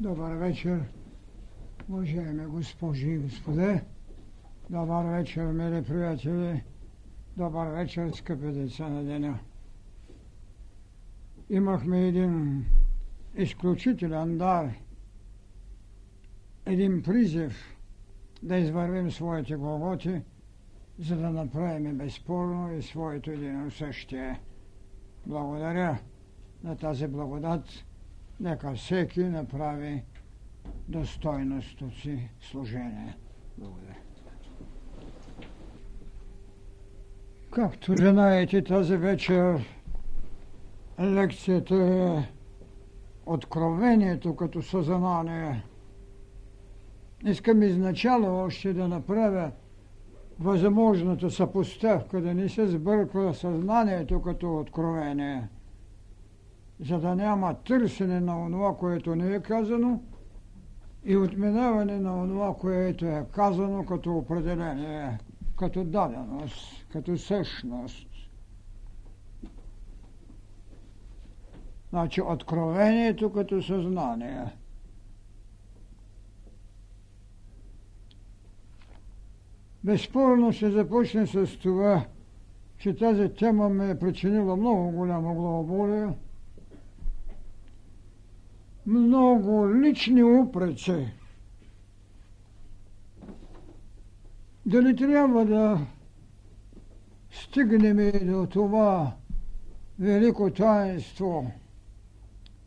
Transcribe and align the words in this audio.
Добър 0.00 0.34
вечер, 0.34 0.84
уважаеми 1.88 2.46
госпожи 2.46 3.10
и 3.10 3.18
господа. 3.18 3.80
Добър 4.70 5.04
вечер, 5.04 5.52
мили 5.52 5.82
приятели. 5.82 6.64
Добър 7.36 7.66
вечер, 7.66 8.10
скъпи 8.10 8.46
деца 8.46 8.88
на 8.88 9.04
деня. 9.04 9.38
Имахме 11.50 12.08
един 12.08 12.64
изключителен 13.34 14.38
дар, 14.38 14.74
един 16.66 17.02
призив 17.02 17.76
да 18.42 18.56
извървим 18.56 19.10
своите 19.10 19.56
голготи, 19.56 20.20
за 20.98 21.16
да 21.16 21.30
направим 21.30 21.98
безспорно 21.98 22.72
и 22.72 22.82
своето 22.82 23.30
единосъщие. 23.30 24.40
Благодаря 25.26 25.98
на 26.64 26.76
тази 26.76 27.06
благодат. 27.06 27.87
Нека 28.40 28.74
всеки 28.74 29.20
направи 29.24 30.02
достойността 30.88 31.90
си 31.90 32.28
служение. 32.40 33.16
Благодаря. 33.58 33.96
Както 37.50 37.96
знаете, 37.96 38.64
тази 38.64 38.96
вечер 38.96 39.60
лекцията 41.00 41.74
е 41.74 42.38
Откровението 43.28 44.36
като 44.36 44.62
съзнание. 44.62 45.62
Искам 47.24 47.62
изначало 47.62 48.44
още 48.44 48.72
да 48.72 48.88
направя 48.88 49.50
възможната 50.38 51.30
съпоставка, 51.30 52.20
да 52.20 52.34
не 52.34 52.48
се 52.48 52.66
сбърква 52.66 53.34
съзнанието 53.34 54.22
като 54.22 54.58
откровение, 54.58 55.48
за 56.80 56.98
да 56.98 57.14
няма 57.14 57.54
търсене 57.54 58.20
на 58.20 58.40
онова, 58.40 58.76
което 58.76 59.16
не 59.16 59.34
е 59.34 59.40
казано 59.40 60.02
и 61.04 61.16
отминаване 61.16 61.98
на 62.00 62.22
онова, 62.22 62.54
което 62.54 63.06
е 63.06 63.26
казано 63.32 63.86
като 63.86 64.16
определение, 64.16 65.18
като 65.56 65.84
даденост, 65.84 66.86
като 66.92 67.18
същност. 67.18 68.08
Значи 71.90 72.22
откровението 72.22 73.32
като 73.32 73.62
съзнание– 73.62 74.44
Безспорно 79.84 80.52
ще 80.52 80.70
започне 80.70 81.26
с 81.26 81.58
това, 81.58 82.04
че 82.78 82.96
тази 82.96 83.28
тема 83.28 83.68
ме 83.68 83.90
е 83.90 83.98
причинила 83.98 84.56
много 84.56 84.90
голямо 84.90 85.34
главоболие, 85.34 86.08
много 88.88 89.74
лични 89.74 90.22
упреци. 90.24 91.08
Дали 94.66 94.96
трябва 94.96 95.44
да 95.44 95.78
стигнем 97.30 98.00
и 98.00 98.12
до 98.12 98.46
това 98.46 99.12
велико 99.98 100.50
таинство, 100.50 101.50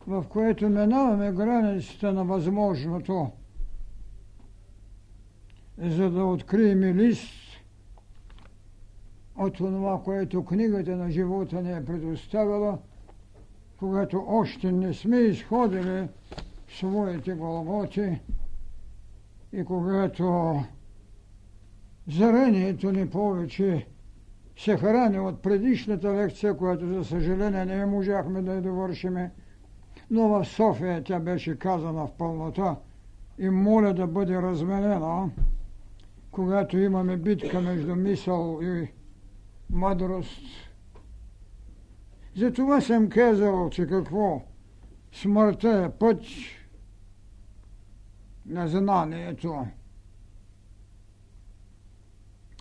в 0.08 0.26
което 0.30 0.70
минаваме 0.70 1.32
границата 1.32 2.14
на 2.14 2.24
възможното– 2.24 3.32
за 5.82 6.10
да 6.10 6.26
открием 6.26 6.84
лист 6.84 7.34
от 9.38 9.54
това, 9.54 10.02
което 10.04 10.46
книгата 10.46 10.96
на 10.96 11.12
живота 11.12 11.62
ни 11.62 11.72
е 11.72 11.86
предоставила, 11.86 12.78
когато 13.82 14.26
още 14.28 14.72
не 14.72 14.94
сме 14.94 15.18
изходили 15.18 16.08
своите 16.70 17.34
голготи 17.34 18.20
и 19.54 19.66
когато 19.66 20.56
зарението 22.08 22.92
ни 22.92 23.10
повече 23.10 23.88
се 24.58 24.78
храни 24.78 25.20
от 25.20 25.42
предишната 25.42 26.14
лекция, 26.14 26.58
която 26.58 26.88
за 26.88 27.06
съжаление 27.06 27.66
не 27.66 27.86
можахме 27.86 28.42
да 28.42 28.54
я 28.54 28.62
довършиме, 28.62 29.32
но 30.12 30.28
в 30.28 30.46
София 30.46 31.04
тя 31.04 31.20
беше 31.20 31.60
казана 31.60 32.08
в 32.08 32.12
пълнота 32.18 32.76
и 33.40 33.50
моля 33.50 33.94
да 33.94 34.08
бъде 34.08 34.42
разменена 34.42 35.30
когато 36.32 36.78
имаме 36.78 37.18
битка 37.18 37.62
между 37.62 37.96
мисъл 37.96 38.60
и 38.62 38.88
мъдрост. 39.70 40.71
Затова 42.36 42.82
съм 42.82 43.10
казал, 43.10 43.70
че 43.70 43.88
какво? 43.88 44.42
Смъртта 45.12 45.70
е 45.70 45.98
път 46.00 46.22
на 48.46 48.68
знанието. 48.68 49.68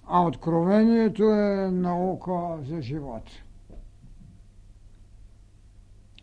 А 0.06 0.22
откровението 0.26 1.22
е 1.22 1.70
наука 1.70 2.58
за 2.62 2.82
живот. 2.82 3.24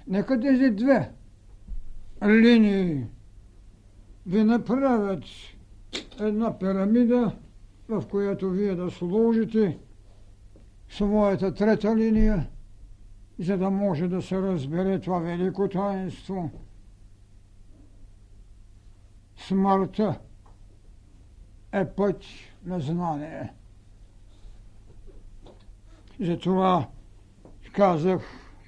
Нека 0.07 0.39
тези 0.39 0.69
две 0.69 1.11
линии 2.25 3.05
ви 4.25 4.43
направят 4.43 5.23
една 6.19 6.59
пирамида, 6.59 7.35
в 7.89 8.03
която 8.09 8.49
вие 8.49 8.75
да 8.75 8.91
сложите 8.91 9.77
своята 10.89 11.53
трета 11.53 11.95
линия, 11.95 12.47
за 13.39 13.57
да 13.57 13.69
може 13.69 14.07
да 14.07 14.21
се 14.21 14.41
разбере 14.41 14.99
това 14.99 15.19
велико 15.19 15.69
таинство. 15.69 16.51
Смъртта 19.37 20.19
е 21.71 21.85
път 21.85 22.21
на 22.65 22.79
знание. 22.79 23.53
Затова 26.19 26.87
казах 27.73 28.21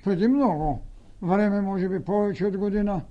преди 0.04 0.28
много 0.28 0.82
време, 1.22 1.62
може 1.62 1.90
би 1.90 2.04
повече 2.04 2.46
от 2.46 2.58
година, 2.58 3.02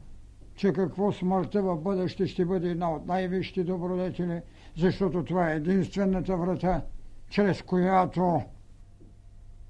че 0.54 0.72
какво 0.72 1.12
смъртта 1.12 1.62
в 1.62 1.76
бъдеще 1.76 2.26
ще 2.26 2.44
бъде 2.44 2.70
една 2.70 2.90
от 2.90 3.06
най-висшите 3.06 3.64
добродетели, 3.64 4.40
защото 4.76 5.24
това 5.24 5.50
е 5.50 5.56
единствената 5.56 6.36
врата, 6.36 6.82
чрез 7.30 7.62
която 7.62 8.42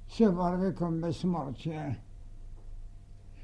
се 0.08 0.28
върви 0.28 0.74
към 0.74 1.00
безсмъртие. 1.00 2.00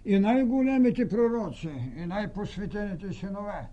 И 0.04 0.18
най-големите 0.18 1.08
пророци, 1.08 1.92
и 1.96 2.06
най-посветените 2.06 3.12
синове, 3.12 3.68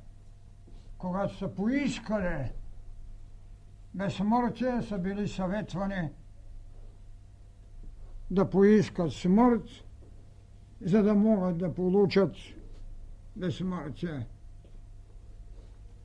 когато 0.98 1.38
са 1.38 1.48
поискали 1.48 2.52
безсмъртие, 3.94 4.82
са 4.82 4.98
били 4.98 5.28
съветвани 5.28 6.10
да 8.32 8.50
поискат 8.50 9.14
смърт, 9.14 9.64
за 10.82 11.04
да 11.04 11.16
могат 11.16 11.58
да 11.58 11.74
получат 11.74 12.36
безсмъртие. 13.36 14.28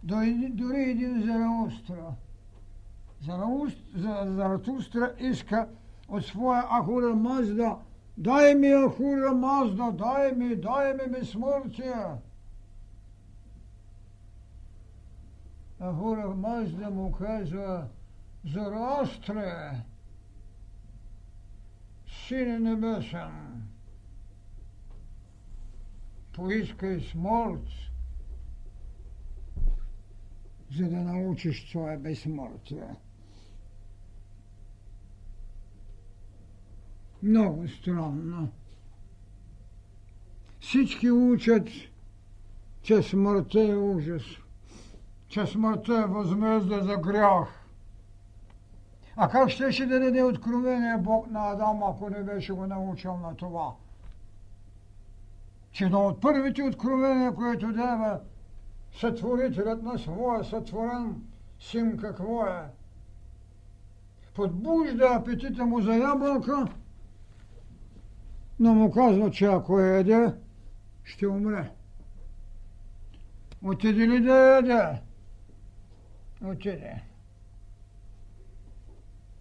Дори 0.02 0.90
един 0.90 1.22
Зараустра. 1.22 2.14
Заратустра 4.26 5.14
иска 5.18 5.68
от 6.08 6.24
своя 6.24 6.62
Ахура 6.70 7.14
Мазда 7.14 7.76
дай 8.18 8.54
ми 8.54 8.68
Ахура 8.68 9.34
Мазда, 9.34 9.92
дай 9.92 10.32
ми, 10.32 10.56
дай 10.56 10.94
ми 10.94 11.12
безсмъртие. 11.12 12.06
Ахура 15.80 16.28
Мазда 16.28 16.90
му 16.90 17.12
казва 17.12 17.88
Зараустре, 18.44 19.84
Сине 22.26 22.58
небесен, 22.58 23.62
поискай 26.32 27.00
смърт, 27.00 27.68
за 30.76 30.88
да 30.88 30.96
научиш 30.96 31.70
това 31.72 31.92
е 31.92 31.98
безсмъртие. 31.98 33.05
Много 37.26 37.68
странно. 37.68 38.48
Всички 40.60 41.10
учат, 41.10 41.68
че 42.82 43.02
смъртта 43.02 43.60
е 43.60 43.76
ужас, 43.76 44.22
че 45.28 45.46
смъртта 45.46 45.94
е 45.94 46.12
възмездие 46.12 46.82
за 46.82 46.96
грях. 46.96 47.48
А 49.16 49.28
как 49.28 49.48
ще 49.48 49.72
ще 49.72 49.86
да 49.86 50.00
даде 50.00 50.22
откровение 50.22 50.96
Бог 50.98 51.30
на 51.30 51.50
Адам, 51.50 51.82
ако 51.82 52.10
не 52.10 52.22
беше 52.22 52.52
го 52.52 52.66
научил 52.66 53.16
на 53.16 53.36
това? 53.36 53.72
че 55.76 55.84
едно 55.84 56.06
от 56.06 56.20
първите 56.20 56.62
откровения, 56.62 57.34
което 57.34 57.72
дава 57.72 58.20
сътворителят 59.00 59.82
на 59.82 59.98
своя 59.98 60.44
сътворен 60.44 61.22
син, 61.60 61.96
какво 61.96 62.46
е? 62.46 62.62
Подбужда 64.34 65.04
апетита 65.04 65.66
му 65.66 65.80
за 65.80 65.94
ябълка, 65.96 66.66
но 68.58 68.74
му 68.74 68.90
казва, 68.90 69.30
че 69.30 69.44
ако 69.44 69.80
яде, 69.80 70.32
ще 71.04 71.26
умре. 71.26 71.70
Отиде 73.62 74.08
ли 74.08 74.20
да 74.20 74.34
яде? 74.34 75.00
Отиде. 76.44 77.02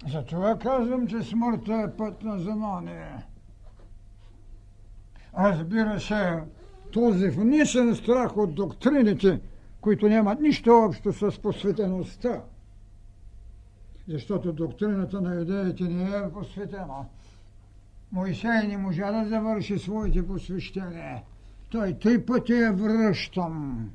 Затова 0.08 0.60
казвам, 0.60 1.08
че 1.08 1.22
смъртта 1.22 1.74
е 1.74 1.98
път 1.98 2.24
на 2.24 2.40
знание. 2.40 3.26
Разбира 5.38 6.00
се, 6.00 6.44
този 6.92 7.30
внесен 7.30 7.96
страх 7.96 8.38
от 8.38 8.56
доктрините, 8.56 9.42
които 9.82 10.08
нямат 10.08 10.40
нищо 10.42 10.72
общо 10.72 11.14
с 11.14 11.42
посветеността, 11.42 12.42
защото 14.08 14.54
доктрината 14.54 15.22
на 15.22 15.36
юдеите 15.36 15.84
не 15.84 16.18
е 16.18 16.32
посветена. 16.34 17.06
Моисей 18.12 18.68
не 18.68 18.78
можа 18.78 19.12
да 19.12 19.30
завърши 19.30 19.80
своите 19.80 20.28
посвещения. 20.28 21.24
Той 21.70 21.94
три 21.94 22.26
пъти 22.26 22.54
я 22.54 22.74
връщам. 22.74 23.90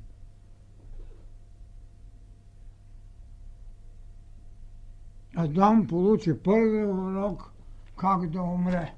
Адам 5.37 5.87
получи 5.87 6.43
първи 6.43 6.85
урок 6.85 7.53
как 7.97 8.31
да 8.31 8.43
умре. 8.43 8.95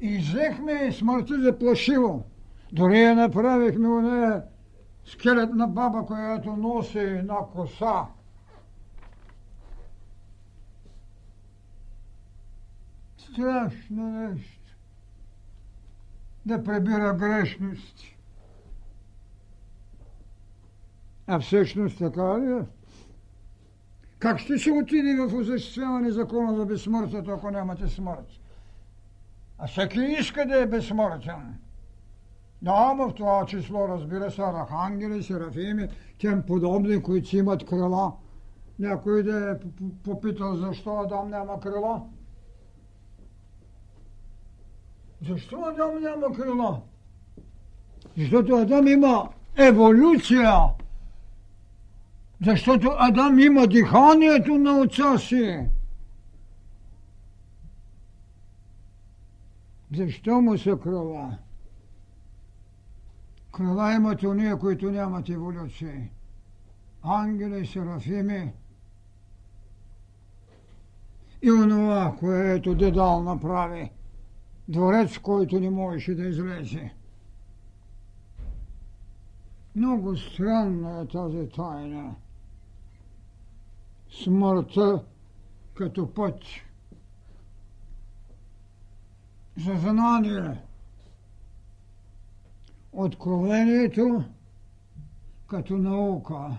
И 0.00 0.18
взехме 0.18 0.92
смъртта 0.92 1.42
за 1.42 1.58
плашиво. 1.58 2.24
Дори 2.72 3.00
я 3.00 3.14
направихме 3.14 3.88
у 3.88 4.00
нея 4.00 4.42
скелетна 5.04 5.68
баба, 5.68 6.06
която 6.06 6.56
носи 6.56 6.98
една 6.98 7.36
коса. 7.52 8.06
Страшно 13.38 14.10
нещо. 14.10 14.76
Да 16.46 16.64
пребира 16.64 17.14
грешности. 17.14 18.18
А 21.26 21.40
всъщност 21.40 21.98
така 21.98 22.40
ли 22.40 22.52
е? 22.52 22.62
Как 24.18 24.38
ще 24.38 24.58
се 24.58 24.70
отиде 24.70 25.16
в 25.16 25.34
осъществяване 25.34 26.10
закона 26.10 26.56
за 26.56 26.66
безсмъртието, 26.66 27.30
ако 27.30 27.50
нямате 27.50 27.88
смърт? 27.88 28.40
А 29.58 29.66
всеки 29.66 30.00
иска 30.00 30.46
да 30.46 30.62
е 30.62 30.66
безсмъртен. 30.66 31.58
Да, 32.62 32.94
в 32.94 33.14
това 33.14 33.46
число, 33.46 33.88
разбира 33.88 34.30
се, 34.30 34.42
архангели, 34.42 35.22
серафими, 35.22 35.88
тем 36.20 36.42
подобни, 36.46 37.02
които 37.02 37.36
имат 37.36 37.66
крила. 37.66 38.12
Някой 38.78 39.22
да 39.22 39.50
е 39.50 39.54
попитал 40.04 40.56
защо 40.56 40.98
Адам 40.98 41.30
няма 41.30 41.60
крила. 41.60 42.02
Защо 45.26 45.64
Адам 45.64 46.02
няма 46.02 46.36
крила? 46.36 46.80
Защото 48.16 48.56
Адам 48.56 48.86
има 48.86 49.28
еволюция. 49.56 50.52
Защото 52.46 52.96
Адам 52.98 53.38
има 53.38 53.66
диханието 53.66 54.58
на 54.58 54.78
отца 54.78 55.18
си. 55.18 55.68
Защо 59.96 60.40
му 60.40 60.58
са 60.58 60.78
крила? 60.82 61.38
Крила 63.52 63.92
имат 63.92 64.22
уния, 64.22 64.58
които 64.58 64.90
нямат 64.90 65.28
еволюция. 65.28 66.08
Ангели, 67.02 67.66
серафими 67.66 68.52
и 71.42 71.52
онова, 71.52 72.16
което 72.18 72.74
Дедал 72.74 73.22
направи. 73.22 73.90
Дворец, 74.68 75.18
който 75.18 75.60
не 75.60 75.70
можеше 75.70 76.14
да 76.14 76.28
излезе. 76.28 76.94
Много 79.74 80.16
странна 80.16 81.00
е 81.00 81.06
тази 81.06 81.48
тайна. 81.48 82.14
Смъртта 84.24 85.04
като 85.74 86.14
път 86.14 86.42
за 89.56 89.74
знание. 89.74 90.62
Откровението 92.92 94.24
като 95.46 95.76
наука. 95.76 96.58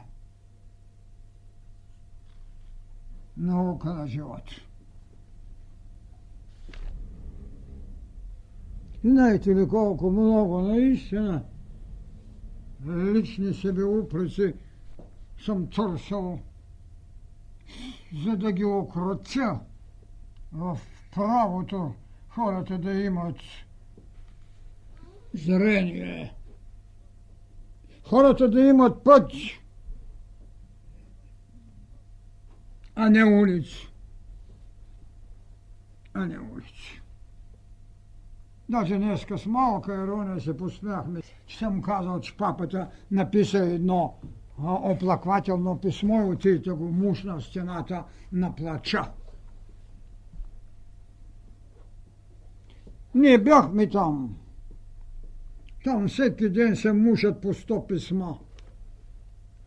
Наука 3.38 3.94
на 3.94 4.08
живот. 4.08 4.69
Знаете 9.04 9.56
ли 9.56 9.68
колко 9.68 10.12
много 10.12 10.62
наистина 10.62 11.44
лични 12.88 13.54
себеупреци 13.54 14.54
съм 15.46 15.70
търсил, 15.70 16.40
за 18.26 18.38
да 18.38 18.52
ги 18.52 18.66
окротя 18.66 19.60
в 20.52 20.80
правото 21.16 21.94
хората 22.30 22.78
да 22.78 22.94
имат 22.94 23.38
зрение. 25.34 26.34
Хората 28.04 28.50
да 28.50 28.62
имат 28.62 29.04
път, 29.04 29.32
а 32.96 33.10
не 33.10 33.24
улици. 33.24 33.90
А 36.14 36.26
не 36.26 36.40
улици. 36.40 36.99
Даже 38.70 38.98
днеска 38.98 39.38
с 39.38 39.46
малка 39.46 39.94
ирония 39.94 40.40
се 40.40 40.58
посмяхме, 40.58 41.22
че 41.46 41.58
съм 41.58 41.82
казал, 41.82 42.20
че 42.20 42.38
папата 42.38 42.90
написа 43.12 43.58
едно 43.58 44.16
оплаквателно 44.64 45.80
писмо 45.80 46.22
и 46.22 46.26
отидете 46.26 46.72
го 46.72 46.84
мушна 46.84 47.40
в 47.40 47.44
стената 47.44 48.04
на 48.32 48.56
плача. 48.56 49.12
Ние 53.16 53.38
бяхме 53.38 53.90
там. 53.90 54.36
Там 55.84 56.08
всеки 56.08 56.50
ден 56.50 56.76
се 56.76 56.94
мушат 56.94 57.42
по 57.42 57.54
сто 57.54 57.88
писма. 57.88 58.38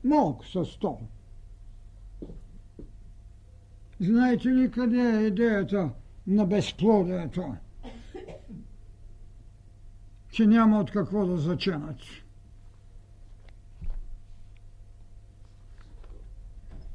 Малко 0.05 0.47
са 0.47 0.65
сто. 0.65 0.99
Знаете 4.01 4.49
ли 4.49 4.71
къде 4.71 5.01
е 5.01 5.27
идеята 5.27 5.91
на 6.27 6.47
безплодието? 6.47 7.55
Че 10.33 10.47
няма 10.47 10.81
от 10.81 10.91
какво 10.91 11.27
да 11.27 11.37
заченат. 11.37 11.97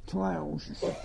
Това 0.05 0.35
е 0.35 0.39
ужасът. 0.39 0.95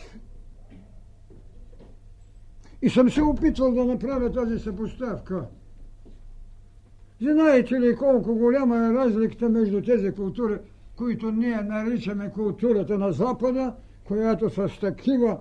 И 2.82 2.90
съм 2.90 3.10
се 3.10 3.22
опитвал 3.22 3.72
да 3.74 3.84
направя 3.84 4.32
тази 4.32 4.58
съпоставка. 4.58 5.44
Знаете 7.20 7.80
ли 7.80 7.96
колко 7.96 8.34
голяма 8.34 8.76
е 8.76 8.92
разликата 8.92 9.48
между 9.48 9.82
тези 9.82 10.12
култури, 10.12 10.58
които 10.96 11.32
ние 11.32 11.56
наричаме 11.56 12.30
културата 12.30 12.98
на 12.98 13.12
Запада, 13.12 13.74
която 14.04 14.50
с 14.50 14.80
такива 14.80 15.38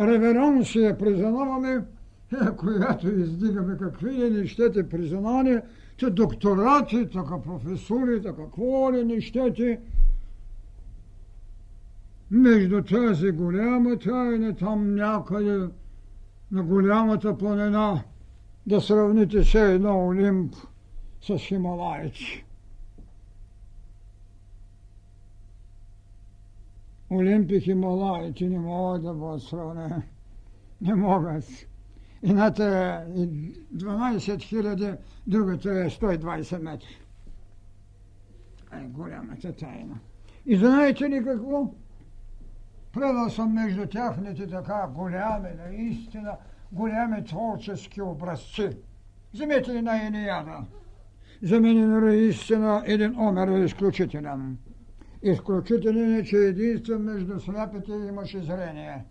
реверанси 0.00 0.78
я 0.78 0.98
признаваме, 0.98 1.84
която 2.56 3.08
издигаме 3.08 3.78
какви 3.78 4.12
ли 4.12 4.30
нещете 4.30 4.88
признания, 4.88 5.62
че 5.96 6.10
докторати, 6.10 7.10
така 7.10 7.42
професори, 7.42 8.22
така 8.22 8.42
какво 8.42 8.92
ли 8.92 9.04
нещете, 9.04 9.80
между 12.30 12.82
тази 12.82 13.30
голяма 13.30 13.98
тайна 13.98 14.56
там 14.56 14.94
някъде 14.94 15.68
на 16.52 16.62
голямата 16.62 17.38
планина, 17.38 18.02
да 18.66 18.80
сравните 18.80 19.44
се 19.44 19.72
едно 19.72 20.06
Олимп 20.06 20.54
с 21.20 21.38
Хималайци. 21.38 22.44
Олимп 27.10 27.50
и 27.50 27.60
Хималайци 27.60 28.48
не 28.48 28.58
могат 28.58 29.02
да 29.02 29.14
бъдат 29.14 29.42
сравнени. 29.42 30.02
Не 30.80 30.94
могат. 30.94 31.44
Едната 32.22 32.64
е 32.64 33.26
12 33.76 34.42
хиляди, 34.42 34.92
другата 35.26 35.70
е 35.70 35.90
120 35.90 36.62
метра. 36.62 36.88
Е 38.72 38.86
голямата 38.86 39.52
тайна. 39.52 39.98
И 40.46 40.56
знаете 40.56 41.10
ли 41.10 41.24
какво? 41.24 41.74
Предал 42.92 43.30
съм 43.30 43.52
между 43.52 43.86
тяхните 43.86 44.46
така 44.46 44.86
голями, 44.94 45.48
наистина 45.66 46.36
голями 46.72 47.24
творчески 47.24 48.02
образци. 48.02 48.70
Вземете 49.34 49.74
ли 49.74 49.82
на 49.82 50.06
Илияда? 50.06 50.64
За 51.42 51.60
мен 51.60 51.82
е 51.82 51.86
наистина 51.86 52.82
един 52.86 53.20
омер 53.20 53.48
е 53.48 53.64
изключителен. 53.64 54.58
Изключителен 55.22 56.14
е, 56.14 56.24
че 56.24 56.36
единствен 56.36 57.02
между 57.02 57.40
сляпите 57.40 57.92
имаше 57.92 58.42
зрение. 58.42 59.04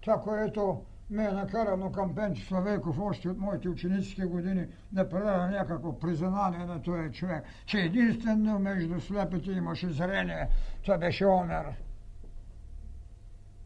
Това, 0.00 0.20
което 0.20 0.82
ме 1.10 1.24
е 1.24 1.32
накарано 1.32 1.92
към 1.92 2.14
Пенчо 2.14 2.42
Славейков 2.42 2.98
още 2.98 3.28
от 3.28 3.38
моите 3.38 3.68
ученически 3.68 4.22
години 4.22 4.66
да 4.92 5.08
предава 5.08 5.46
някакво 5.46 5.98
признание 5.98 6.66
на 6.66 6.82
този 6.82 7.12
човек, 7.12 7.44
че 7.66 7.78
единствено 7.78 8.58
между 8.58 9.00
слепите 9.00 9.50
имаше 9.50 9.90
зрение. 9.90 10.48
Това 10.82 10.98
беше 10.98 11.26
Омер. 11.26 11.66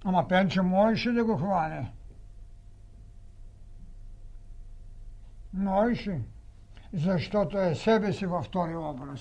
Ама 0.04 0.28
Пенчо 0.28 0.62
можеше 0.62 1.12
да 1.12 1.24
го 1.24 1.36
хване. 1.36 1.92
Можеше, 5.52 6.20
защото 6.92 7.58
е 7.58 7.74
себе 7.74 8.12
си 8.12 8.26
във 8.26 8.44
втори 8.44 8.76
образ. 8.76 9.20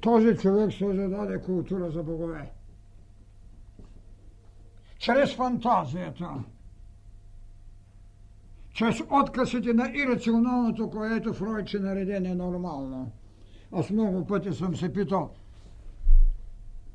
Този 0.00 0.36
човек 0.36 0.72
създаде 0.72 1.40
култура 1.40 1.90
за 1.90 2.02
богове 2.02 2.50
чрез 4.98 5.34
фантазията, 5.34 6.30
чрез 8.72 9.00
отказите 9.10 9.72
на 9.72 9.90
ирационалното, 9.94 10.90
което 10.90 11.34
Фройд 11.34 11.68
ще 11.68 11.78
нареди 11.78 12.20
ненормално. 12.20 13.12
Аз 13.72 13.90
много 13.90 14.26
пъти 14.26 14.52
съм 14.52 14.76
се 14.76 14.92
питал, 14.92 15.30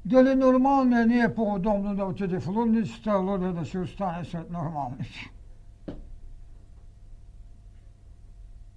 дали 0.05 0.35
нормално 0.35 1.05
не 1.05 1.19
е 1.19 1.35
по-удобно 1.35 1.95
да 1.95 2.05
отиде 2.05 2.39
в 2.39 2.47
лудницата, 2.47 3.09
а 3.09 3.17
луда 3.17 3.53
да 3.53 3.65
си 3.65 3.77
остане 3.77 4.25
след 4.25 4.51
нормалните. 4.51 5.31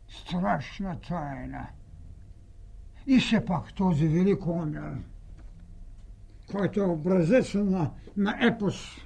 Страшна 0.09 1.01
тайна. 1.01 1.67
И 3.07 3.19
все 3.19 3.45
пак 3.45 3.75
този 3.75 4.09
велик 4.09 4.47
умер, 4.47 4.97
който 6.51 6.81
е 6.81 6.87
образец 6.87 7.55
на, 7.55 7.91
на 8.17 8.37
епос, 8.41 9.06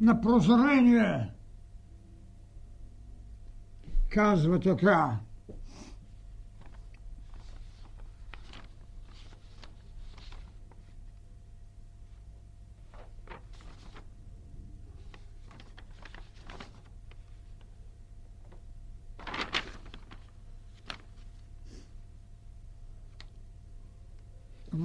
на 0.00 0.20
прозрение. 0.20 1.32
Казва 4.08 4.60
така. 4.60 5.18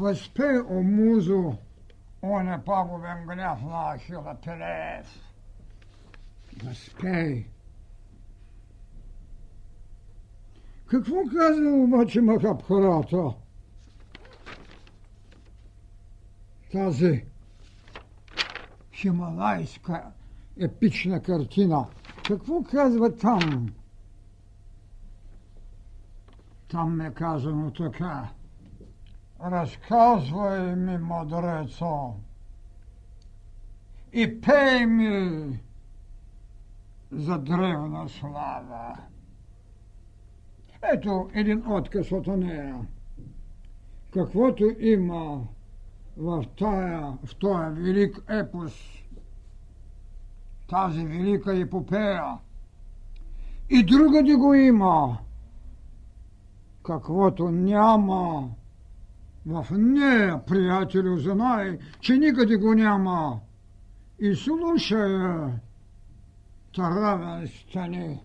Възпе, 0.01 0.59
о 0.69 0.83
музо, 0.83 1.57
он 2.21 2.49
е 2.49 2.63
пагубен 2.65 3.25
гняв 3.25 3.61
на 3.61 3.93
Ахила 3.95 4.35
Пелеев. 4.45 5.07
Възпей. 6.63 7.45
Какво 10.87 11.15
казва 11.37 11.71
обаче 11.71 12.21
Махабхарата? 12.21 13.33
Тази 16.71 17.25
хималайска 18.93 20.11
епична 20.59 21.21
картина. 21.21 21.87
Какво 22.27 22.63
казва 22.63 23.15
там? 23.15 23.73
Там 26.67 27.01
е 27.01 27.13
казано 27.13 27.71
така. 27.71 28.29
Разказвай 29.43 30.75
ми, 30.75 30.97
мудрецо, 30.97 32.13
и 34.13 34.41
пей 34.41 34.85
ми 34.85 35.59
за 37.11 37.37
древна 37.37 38.09
слава. 38.09 38.97
Ето 40.93 41.29
един 41.33 41.71
отказ 41.71 42.11
от 42.11 42.27
нея. 42.27 42.87
Каквото 44.13 44.63
има 44.79 45.47
в 46.17 46.45
тая, 46.57 47.17
в 47.25 47.35
този 47.35 47.81
велик 47.81 48.23
епос, 48.29 48.73
тази 50.69 51.05
велика 51.05 51.59
епопея, 51.59 52.37
и 53.69 53.83
другаде 53.85 54.35
го 54.35 54.53
има, 54.53 55.17
каквото 56.83 57.51
няма 57.51 58.49
в 59.45 59.67
нея, 59.71 60.45
приятелю, 60.45 61.17
знай, 61.17 61.79
че 61.99 62.17
никъде 62.17 62.57
го 62.57 62.73
няма. 62.73 63.39
И 64.19 64.35
слушай, 64.35 65.19
таравен 66.75 67.47
стани 67.47 68.19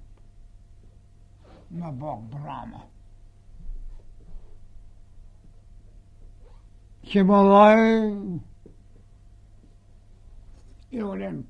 на 1.71 1.93
Бог 1.93 2.23
Брама. 2.23 2.83
Хималай 7.05 8.17
и 10.93 11.03
Олимп. 11.03 11.47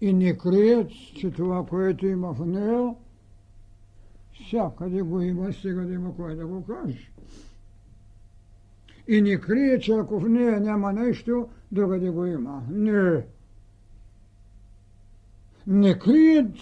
И 0.00 0.12
не 0.12 0.38
крият, 0.38 0.90
че 0.90 1.30
това, 1.30 1.66
което 1.66 2.06
има 2.06 2.32
в 2.32 2.46
нея, 2.46 2.94
Всякъде 4.44 5.02
го 5.02 5.20
има, 5.20 5.52
сега 5.52 5.82
да 5.82 5.94
има 5.94 6.16
кой 6.16 6.36
да 6.36 6.46
го 6.46 6.64
каже. 6.64 7.10
И 9.08 9.22
не 9.22 9.40
крие, 9.40 9.78
че 9.78 9.92
ако 9.92 10.20
в 10.20 10.28
нея 10.28 10.60
няма 10.60 10.92
нещо, 10.92 11.48
другаде 11.72 12.10
го 12.10 12.26
има. 12.26 12.62
Не. 12.70 13.26
Не 15.66 15.98
крият 15.98 16.56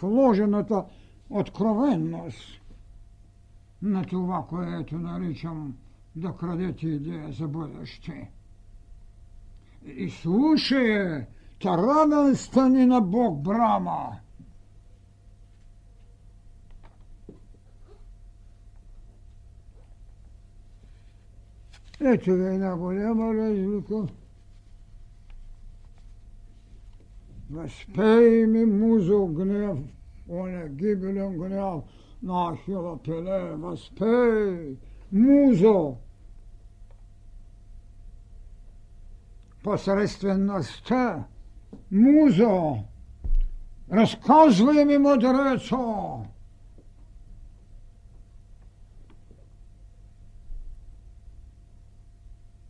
вложената 0.00 0.84
откровенност 1.30 2.60
на 3.82 4.04
това, 4.04 4.46
което 4.48 4.98
наричам 4.98 5.76
да 6.16 6.32
крадете 6.32 6.88
идея 6.88 7.32
за 7.32 7.48
бъдеще. 7.48 8.30
И 9.86 10.10
слушай, 10.10 11.26
тарамен 11.62 12.36
стани 12.36 12.86
на 12.86 13.00
Бог 13.00 13.42
Брама. 13.42 14.16
Ето 22.00 22.34
ви 22.34 22.46
една 22.46 22.76
голяма 22.76 23.34
разлика. 23.34 24.06
Възпей 27.50 28.46
ми 28.46 28.64
музо 28.64 29.26
гнев, 29.26 29.78
оня 30.28 30.68
гибелен 30.68 31.38
гнев 31.38 31.82
на 32.22 32.52
Ахила 32.52 32.98
Пеле. 33.02 33.54
Възпей 33.56 34.76
музо. 35.12 35.96
Посредствеността, 39.62 41.24
музо, 41.90 42.76
разказвай 43.92 44.84
ми, 44.84 44.98
мудрецо, 44.98 46.25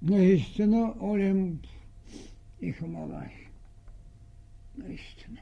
Наистина 0.08 0.94
Олимп 1.00 1.60
и 2.60 2.72
Хамалай. 2.72 3.30
Наистина. 4.78 5.38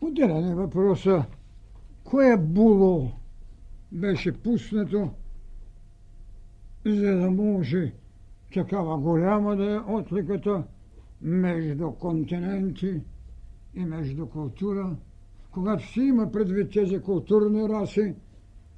Отделен 0.00 0.50
е 0.50 0.54
въпроса, 0.54 1.24
кое 2.04 2.36
було 2.36 3.12
беше 3.92 4.42
пуснато, 4.42 5.10
за 6.86 7.16
да 7.16 7.30
може 7.30 7.92
такава 8.54 8.98
голяма 8.98 9.56
да 9.56 9.74
е 9.74 9.78
отликата 9.78 10.64
между 11.20 11.92
континенти 11.92 13.00
и 13.74 13.84
между 13.84 14.26
култура, 14.26 14.96
когато 15.50 15.86
си 15.86 16.00
има 16.00 16.32
предвид 16.32 16.72
тези 16.72 17.00
културни 17.00 17.68
раси, 17.68 18.14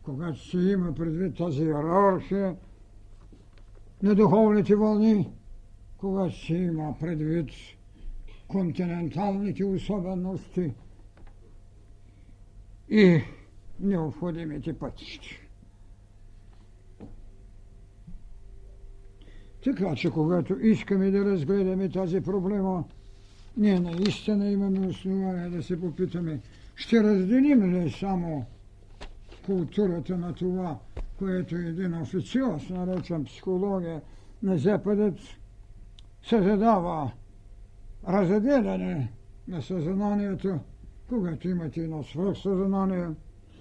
когато 0.09 0.49
се 0.49 0.59
има 0.59 0.95
предвид 0.95 1.37
тази 1.37 1.63
иерархия 1.63 2.57
на 4.03 4.15
духовните 4.15 4.77
вълни, 4.77 5.29
когато 5.97 6.47
се 6.47 6.55
има 6.55 6.99
предвид 7.01 7.51
континенталните 8.47 9.65
особености 9.65 10.73
и 12.91 13.21
необходимите 13.81 14.79
пътища. 14.79 15.27
Така 19.65 19.95
че, 19.95 20.11
когато 20.11 20.61
искаме 20.61 21.11
да 21.11 21.25
разгледаме 21.25 21.89
тази 21.89 22.21
проблема, 22.21 22.85
ние 23.57 23.81
наистина 23.81 24.51
имаме 24.51 24.87
основание 24.87 25.49
да 25.49 25.63
се 25.63 25.81
попитаме, 25.81 26.41
ще 26.75 27.03
разделим 27.03 27.75
ли 27.75 27.91
само 27.91 28.47
културата 29.49 30.17
на 30.17 30.35
това 30.35 30.79
което 31.19 31.57
е 31.57 31.59
един 31.59 32.01
официоз, 32.01 32.69
наречен 32.69 33.25
психология 33.25 34.03
на 34.43 34.59
Западът, 34.59 35.19
се 36.23 36.43
задава 36.43 37.13
разделяне 38.09 39.13
на 39.49 39.63
съзнанието, 39.63 40.59
когато 41.09 41.49
имате 41.49 41.81
едно 41.81 42.03
свръхсъзнание, 42.03 43.09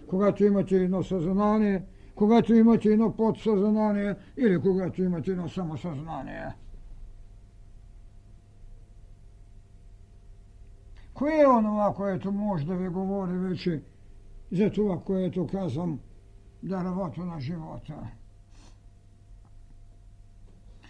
когато 0.10 0.44
имате 0.44 0.76
едно 0.76 1.04
съзнание, 1.04 1.84
когато 2.16 2.54
имате 2.54 2.90
едно 2.90 3.16
подсъзнание 3.16 4.16
или 4.38 4.60
когато 4.60 5.04
имате 5.04 5.32
едно 5.32 5.50
самосъзнание. 5.50 6.54
Кое 11.14 11.42
е 11.42 11.48
онова, 11.48 11.94
което 11.96 12.32
може 12.32 12.66
да 12.66 12.76
ви 12.76 12.88
говори 12.88 13.38
вече 13.38 13.82
за 14.52 14.72
това, 14.72 15.00
което 15.00 15.48
казвам 15.48 16.00
дървото 16.64 17.26
на 17.26 17.40
живота? 17.40 17.96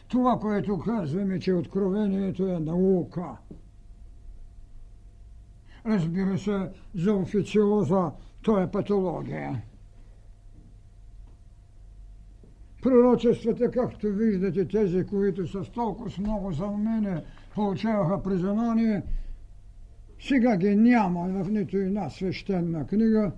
Това, 0.08 0.40
което 0.40 0.80
казваме, 0.80 1.40
че 1.40 1.54
откровението 1.54 2.48
е 2.48 2.60
наука. 2.60 3.38
Разбира 5.86 6.38
се, 6.38 6.70
за 6.96 7.14
официоза 7.14 8.12
то 8.42 8.62
е 8.62 8.72
патология. 8.72 9.62
Пророчествата, 12.82 13.72
както 13.72 14.08
виждате, 14.08 14.68
тези, 14.68 15.06
които 15.06 15.48
с 15.48 15.72
толкова 15.72 16.12
много 16.20 16.52
за 16.52 16.68
мене 16.68 17.24
получаваха 17.56 18.24
признание, 18.24 19.04
сега 20.20 20.58
ги 20.58 20.76
няма 20.76 21.44
в 21.44 21.50
нито 21.50 21.78
една 21.78 22.10
свещена 22.10 22.88
книга, 22.88 23.32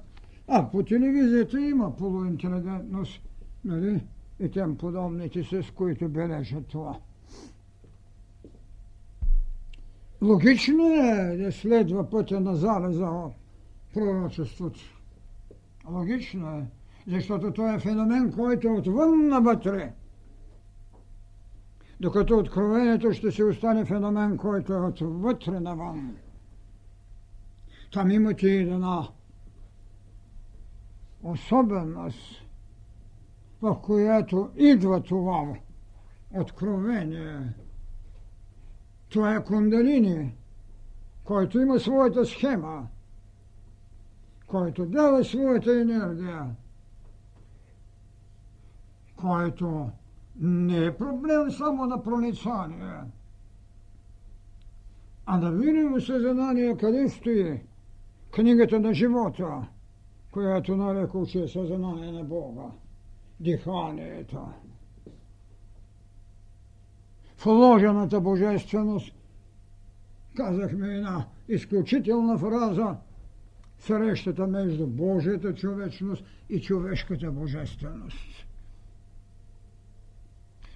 а 0.49 0.71
по 0.71 0.83
телевизията 0.83 1.61
има 1.61 1.95
полуинтелигентност, 1.95 3.21
нали? 3.65 4.03
И 4.39 4.51
тем 4.51 4.77
подобните, 4.77 5.43
с 5.43 5.71
които 5.75 6.09
бележат 6.09 6.67
това. 6.67 6.99
Логично 10.21 10.83
е 10.85 11.37
да 11.37 11.51
следва 11.51 12.09
пътя 12.09 12.39
на 12.39 12.55
залеза 12.55 13.09
пророчеството. 13.93 14.79
Логично 15.89 16.49
е, 16.49 16.65
защото 17.07 17.53
той 17.53 17.75
е 17.75 17.79
феномен, 17.79 18.31
който 18.31 18.67
е 18.67 18.71
отвън 18.71 19.27
навътре. 19.27 19.93
Докато 21.99 22.37
откровението 22.37 23.13
ще 23.13 23.31
се 23.31 23.43
остане 23.43 23.85
феномен, 23.85 24.37
който 24.37 24.73
е 24.73 24.81
отвътре 24.81 25.59
навън. 25.59 26.15
Там 27.91 28.11
имате 28.11 28.51
една 28.51 29.07
особеност, 31.23 32.45
в 33.61 33.81
която 33.81 34.49
идва 34.55 35.03
това 35.03 35.53
откровение. 36.31 37.53
Това 39.09 39.35
е 39.35 39.43
кундалини, 39.43 40.35
който 41.23 41.59
има 41.59 41.79
своята 41.79 42.25
схема, 42.25 42.87
който 44.47 44.85
дава 44.85 45.23
своята 45.23 45.81
енергия, 45.81 46.55
който 49.15 49.89
не 50.39 50.85
е 50.85 50.97
проблем 50.97 51.51
само 51.51 51.85
на 51.85 52.03
проницание, 52.03 53.01
а 55.25 55.39
да 55.39 55.51
видим 55.51 56.01
съзнание 56.01 56.77
къде 56.77 57.09
стои 57.09 57.61
книгата 58.31 58.79
на 58.79 58.93
живота, 58.93 59.67
която 60.39 60.77
нарекол, 60.77 61.25
че 61.25 61.43
е 61.43 61.47
съзнание 61.47 62.11
на 62.11 62.23
Бога, 62.23 62.71
диханието. 63.39 64.47
Вложената 67.43 68.21
божественост, 68.21 69.15
казахме 70.35 70.95
една 70.95 71.25
изключителна 71.47 72.37
фраза, 72.37 72.95
срещата 73.79 74.47
между 74.47 74.87
Божията 74.87 75.55
човечност 75.55 76.23
и 76.49 76.61
човешката 76.61 77.31
божественост. 77.31 78.45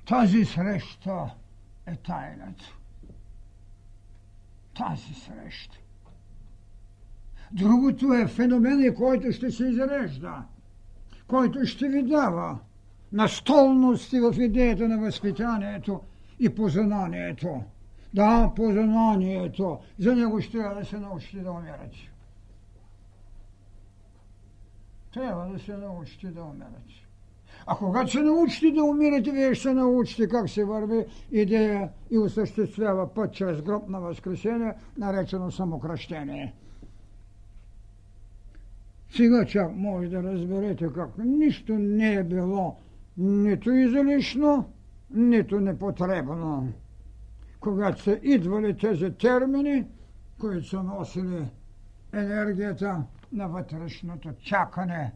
Тази 0.06 0.46
среща 0.46 1.34
е 1.86 1.96
тайната. 1.96 2.66
Тази 4.76 5.14
среща. 5.14 5.83
Другото 7.54 8.14
е 8.14 8.28
феномен, 8.28 8.96
който 8.96 9.32
ще 9.32 9.52
се 9.52 9.66
изрежда, 9.66 10.44
който 11.28 11.66
ще 11.66 11.88
ви 11.88 12.04
дава 12.04 12.60
настолности 13.12 14.20
в 14.20 14.34
идеята 14.38 14.88
на 14.88 14.98
възпитанието 14.98 16.02
и 16.40 16.50
познанието. 16.50 17.64
Да, 18.14 18.52
познанието. 18.56 19.80
За 20.00 20.16
него 20.16 20.42
ще 20.42 20.58
трябва 20.58 20.76
да 20.76 20.86
се 20.86 20.98
научите 20.98 21.40
да 21.40 21.52
умирате. 21.52 22.12
Трябва 25.14 25.54
да 25.54 25.60
се 25.60 25.78
научите 25.78 26.28
да 26.28 26.44
умирате. 26.44 27.06
А 27.68 27.76
когато 27.76 28.12
се 28.12 28.20
научите 28.20 28.72
да 28.72 28.84
умирате, 28.84 29.32
вие 29.32 29.56
ще 29.56 29.74
научите 29.74 30.28
как 30.28 30.50
се 30.50 30.66
върви 30.66 31.06
идея 31.32 31.90
и 32.12 32.18
осъществява 32.18 33.14
път 33.14 33.34
чрез 33.34 33.62
гроб 33.62 33.90
на 33.90 34.00
възкресение, 34.00 34.74
наречено 34.98 35.52
самокръщение. 35.52 36.54
Сега 39.16 39.46
чак 39.46 39.76
може 39.76 40.10
да 40.10 40.24
разберете 40.24 40.94
как 40.94 41.18
нищо 41.18 41.80
не 41.80 42.14
е 42.14 42.24
било 42.24 42.78
нито 43.18 43.72
излишно, 43.72 44.74
нито 45.12 45.60
непотребно. 45.60 46.74
Когато 47.60 48.02
са 48.02 48.20
идвали 48.24 48.78
тези 48.78 49.12
термини, 49.12 49.86
които 50.40 50.68
са 50.68 50.84
носили 50.84 51.46
енергията 52.14 53.04
на 53.32 53.48
вътрешното 53.48 54.34
чакане, 54.34 55.14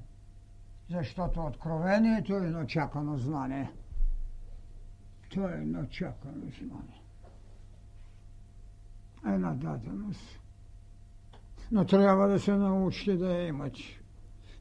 защото 0.89 1.41
откровението 1.41 2.33
е 2.33 2.45
едно 2.45 2.65
чакано 2.65 3.17
знание. 3.17 3.71
Това 5.29 5.51
е 5.51 5.57
едно 5.57 5.85
чакано 5.85 6.45
знание. 6.59 7.01
Една 9.25 9.53
даденост 9.53 10.39
но 11.71 11.85
трябва 11.85 12.27
да 12.27 12.39
се 12.39 12.51
научите 12.51 13.15
да 13.15 13.33
я 13.33 13.47
имате. 13.47 14.01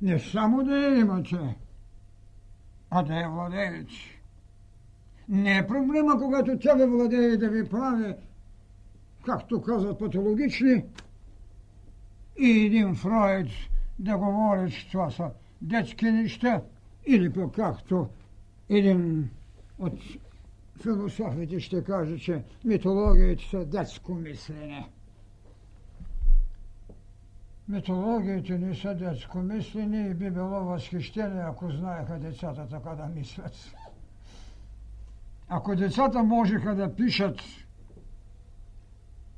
Не 0.02 0.18
само 0.18 0.64
да 0.64 0.78
я 0.78 0.98
имате, 0.98 1.56
а 2.90 3.02
да 3.02 3.14
я 3.14 3.28
владеете. 3.28 3.94
Не 5.28 5.58
е 5.58 5.66
проблема, 5.66 6.18
когато 6.18 6.58
тя 6.58 6.74
ви 6.74 6.84
владее 6.84 7.36
да 7.36 7.48
ви 7.48 7.68
прави, 7.68 8.14
както 9.24 9.62
казват 9.62 9.98
патологични, 9.98 10.84
и 12.38 12.66
един 12.66 12.94
Фройд 12.94 13.48
да 13.98 14.18
говори, 14.18 14.70
че 14.70 14.90
това 14.90 15.10
са 15.10 15.30
детски 15.62 16.04
неща, 16.04 16.62
или 17.06 17.32
пък 17.32 17.54
както 17.54 18.08
един 18.68 19.30
от 19.78 19.92
философите 20.82 21.60
ще 21.60 21.84
каже, 21.84 22.18
че 22.18 22.42
митологиите 22.64 23.44
са 23.44 23.64
детско 23.64 24.14
мислене. 24.14 24.88
Митологиите 27.68 28.58
не 28.58 28.74
са 28.74 28.94
детско 28.94 29.38
мислени 29.38 30.10
и 30.10 30.14
би 30.14 30.30
било 30.30 30.64
възхищение, 30.64 31.42
ако 31.42 31.70
знаеха 31.70 32.18
децата 32.18 32.68
така 32.68 32.90
да 32.90 33.06
мислят. 33.06 33.52
Ако 35.48 35.76
децата 35.76 36.22
можеха 36.22 36.74
да 36.74 36.96
пишат 36.96 37.40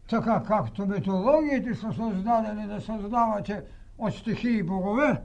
така, 0.09 0.43
както 0.47 0.87
митологиите 0.87 1.75
са 1.75 1.93
създадени 1.93 2.67
да 2.67 2.81
създавате 2.81 3.65
от 3.99 4.15
стихии 4.15 4.63
богове, 4.63 5.23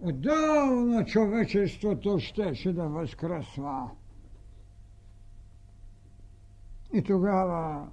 отдавна 0.00 1.04
човечеството 1.04 2.18
щеше 2.18 2.72
да 2.72 2.88
възкръсва. 2.88 3.90
И 6.92 7.02
тогава 7.02 7.88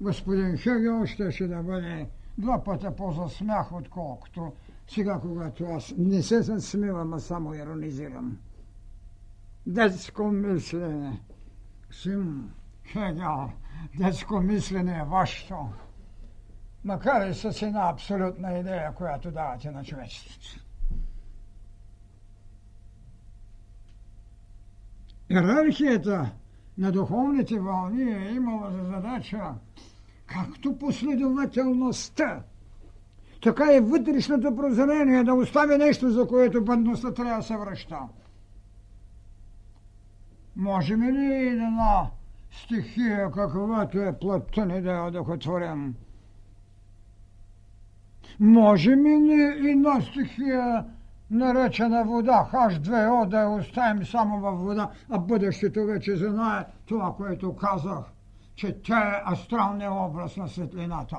господин 0.00 0.56
Хегел 0.56 1.06
щеше 1.06 1.46
да 1.46 1.62
бъде 1.62 2.08
два 2.38 2.64
пъти 2.64 2.86
по-засмях, 2.96 3.72
отколкото 3.72 4.52
сега, 4.88 5.18
когато 5.20 5.64
аз 5.64 5.94
не 5.98 6.22
се 6.22 6.42
засмивам, 6.42 7.12
а 7.12 7.20
само 7.20 7.54
иронизирам. 7.54 8.38
Детско 9.66 10.24
мислене. 10.24 11.20
Сим 11.90 12.50
Хегел, 12.86 13.50
детско 13.98 14.40
мислене 14.40 14.98
е 14.98 15.04
вашето. 15.04 15.68
Макар 16.84 17.26
и 17.26 17.34
с 17.34 17.62
една 17.62 17.88
абсолютна 17.88 18.58
идея, 18.58 18.94
която 18.94 19.30
давате 19.30 19.70
на 19.70 19.84
човечеството. 19.84 20.64
Иерархията 25.30 26.30
на 26.78 26.92
духовните 26.92 27.60
вълни 27.60 28.02
е 28.02 28.32
имала 28.32 28.70
за 28.70 28.84
задача 28.84 29.54
както 30.32 30.78
последователността, 30.78 32.42
така 33.42 33.72
и 33.72 33.80
вътрешното 33.80 34.56
прозрение 34.56 35.24
да 35.24 35.34
остави 35.34 35.78
нещо, 35.78 36.10
за 36.10 36.26
което 36.26 36.64
бъдността 36.64 37.14
трябва 37.14 37.36
да 37.36 37.42
се 37.42 37.56
връща. 37.56 37.98
Можем 40.56 41.02
ли 41.02 41.34
една 41.34 42.06
стихия, 42.50 43.30
каквато 43.30 44.02
е 44.02 44.18
Платон 44.18 44.68
да 44.68 44.92
я 44.92 45.04
одохотворим? 45.04 45.94
Можем 48.40 49.06
ли 49.06 49.70
една 49.70 50.00
стихия, 50.00 50.84
наречена 51.30 52.04
вода, 52.04 52.48
H2O, 52.52 53.28
да 53.28 53.40
я 53.40 53.48
оставим 53.48 54.06
само 54.06 54.40
във 54.40 54.60
вода, 54.60 54.90
а 55.10 55.18
бъдещето 55.18 55.86
вече 55.86 56.16
знае 56.16 56.64
това, 56.86 57.14
което 57.16 57.56
казах, 57.56 58.11
че 58.62 58.82
тя 58.82 59.10
е 59.10 59.32
астралния 59.32 59.92
образ 59.92 60.36
на 60.36 60.48
светлината. 60.48 61.16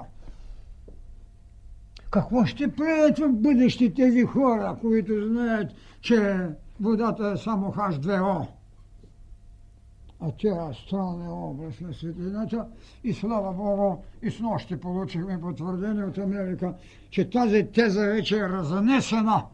Какво 2.12 2.46
ще 2.46 2.76
правят 2.76 3.20
в 3.20 3.30
бъдеще 3.30 3.94
тези 3.94 4.24
хора, 4.24 4.78
които 4.82 5.28
знаят, 5.28 5.72
че 6.02 6.48
водата 6.82 7.34
е 7.36 7.38
само 7.38 7.72
H2O? 7.72 8.48
А 10.20 10.32
тя 10.38 10.70
е 10.70 10.74
странен 10.74 11.32
образ 11.32 11.80
на 11.80 11.94
светлината 11.94 12.68
и 13.04 13.14
слава 13.14 13.54
Богу, 13.54 14.02
и 14.22 14.32
с 14.32 14.40
нощи 14.40 14.80
получихме 14.80 15.42
потвърдение 15.42 16.04
от 16.04 16.18
Америка, 16.18 16.74
че 17.10 17.30
тази 17.30 17.68
теза 17.68 18.06
вече 18.06 18.38
е 18.38 18.50
разнесена. 18.50 19.46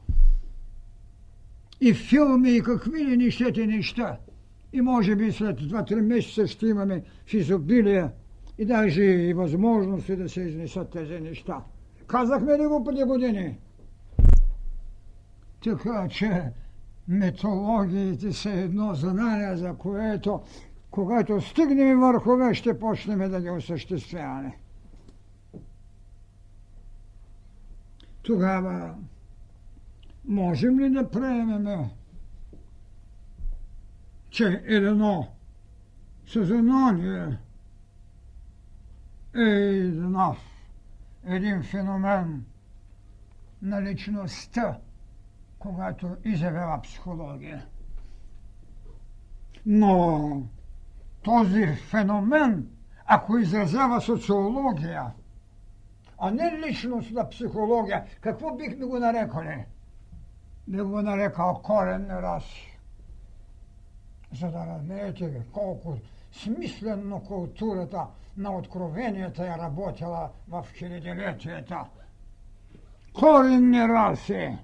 И 1.81 1.93
филми, 1.93 2.51
и 2.51 2.61
какви 2.61 3.05
ли 3.05 3.17
нещете 3.17 3.67
неща. 3.67 4.17
И 4.73 4.81
може 4.81 5.15
би 5.15 5.31
след 5.31 5.61
2-3 5.61 6.01
месеца 6.01 6.47
ще 6.47 6.67
имаме 6.67 7.03
в 7.25 7.33
изобилие 7.33 8.09
и 8.57 8.65
даже 8.65 9.03
и 9.03 9.33
възможности 9.33 10.15
да 10.15 10.29
се 10.29 10.41
изнесат 10.41 10.89
тези 10.89 11.19
неща. 11.19 11.63
Казахме 12.07 12.57
ли 12.57 12.65
го 12.65 12.83
преди 12.83 13.03
години? 13.03 13.57
Така 15.63 16.07
че 16.09 16.51
метологиите 17.07 18.33
са 18.33 18.49
едно 18.49 18.93
знание, 18.93 19.57
за 19.57 19.73
което, 19.73 20.41
когато 20.91 21.41
стигнем 21.41 21.99
върхове, 21.99 22.53
ще 22.53 22.79
почнем 22.79 23.31
да 23.31 23.41
ги 23.41 23.49
осъществяваме. 23.49 24.57
Тогава 28.21 28.95
можем 30.25 30.79
ли 30.79 30.89
да 30.89 31.09
приемем, 31.09 31.89
че 34.39 34.63
едно 34.65 35.27
съзнание 36.27 37.37
е 39.35 39.39
една 39.39 40.35
един 41.25 41.63
феномен 41.63 42.45
на 43.61 43.81
личността, 43.81 44.77
когато 45.59 46.17
изявява 46.25 46.81
психология. 46.81 47.65
Но 49.65 50.43
този 51.21 51.75
феномен, 51.75 52.67
ако 53.05 53.37
изразява 53.37 54.01
социология, 54.01 55.05
а 56.17 56.31
не 56.31 56.67
личностна 56.67 57.29
психология, 57.29 58.05
какво 58.21 58.55
бихме 58.55 58.85
го 58.85 58.99
нарекали? 58.99 59.65
Би 60.67 60.81
го 60.81 61.01
нарекал 61.01 61.61
корен 61.63 62.09
раз. 62.09 62.43
За 64.33 64.51
да 64.51 64.65
разберете 64.67 65.41
колко 65.51 65.97
смислено 66.31 67.23
културата 67.23 68.05
на 68.37 68.57
откровенията 68.57 69.45
е 69.45 69.57
работила 69.57 70.29
в 70.47 70.67
хилядилетията. 70.77 71.85
Коренни 73.13 73.79
раси. 73.79 74.57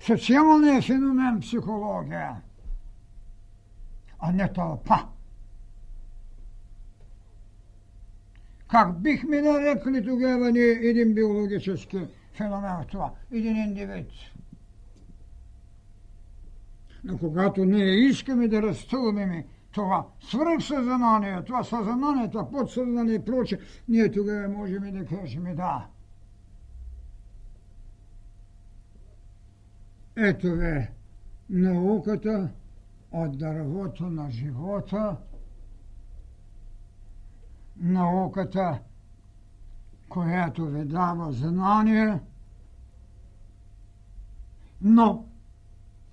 Социалният 0.00 0.84
феномен 0.84 1.40
психология, 1.40 2.42
а 4.18 4.32
не 4.32 4.52
тълпа. 4.52 4.98
Как 8.70 9.00
бихме 9.00 9.42
нарекли 9.42 10.04
тогава 10.04 10.52
ние 10.52 10.70
един 10.70 11.14
биологически 11.14 11.98
феномен 12.32 12.82
в 12.82 12.86
това? 12.86 13.10
Един 13.32 13.56
индивид. 13.56 14.10
Но 17.06 17.18
когато 17.18 17.64
ние 17.64 17.94
искаме 17.94 18.48
да 18.48 18.62
разтълмиме 18.62 19.46
това 19.72 20.06
свръхсъзнание, 20.20 21.44
това 21.44 21.64
съзнание, 21.64 22.30
това 22.30 22.50
подсъзнание 22.50 23.14
и 23.14 23.24
проче, 23.24 23.60
ние 23.88 24.10
тогава 24.10 24.48
можем 24.48 24.92
да 24.92 25.04
кажем 25.06 25.56
да. 25.56 25.86
Ето 30.16 30.46
е 30.46 30.90
науката 31.50 32.50
от 33.12 33.38
дървото 33.38 34.10
на 34.10 34.30
живота, 34.30 35.16
науката, 37.76 38.78
която 40.08 40.66
ви 40.66 40.84
дава 40.84 41.32
знание, 41.32 42.20
но 44.80 45.26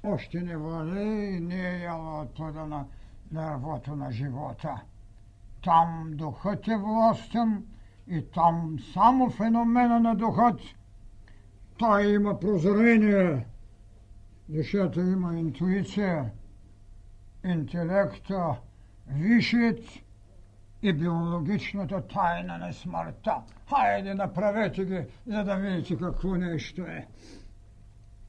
още 0.03 0.41
не 0.41 0.57
вали 0.57 1.35
и 1.35 1.39
не 1.39 1.75
е 1.75 1.79
яла 1.79 2.21
от 2.21 2.39
на 2.39 2.85
дървото 3.31 3.95
на 3.95 4.11
живота. 4.11 4.81
Там 5.63 6.11
духът 6.13 6.67
е 6.67 6.77
властен 6.77 7.65
и 8.07 8.25
там 8.33 8.77
само 8.93 9.29
феномена 9.29 9.99
на 9.99 10.15
духът. 10.15 10.59
Той 11.77 12.13
има 12.13 12.39
прозрение, 12.39 13.45
защото 14.49 14.99
има 14.99 15.39
интуиция, 15.39 16.31
интелекта, 17.45 18.55
вишит 19.07 20.03
и 20.81 20.93
биологичната 20.93 22.07
тайна 22.07 22.57
на 22.57 22.73
смъртта. 22.73 23.35
Хайде, 23.69 24.13
направете 24.13 24.85
ги, 24.85 25.05
за 25.27 25.43
да 25.43 25.55
видите 25.55 25.97
какво 25.97 26.35
нещо 26.35 26.81
е. 26.81 27.07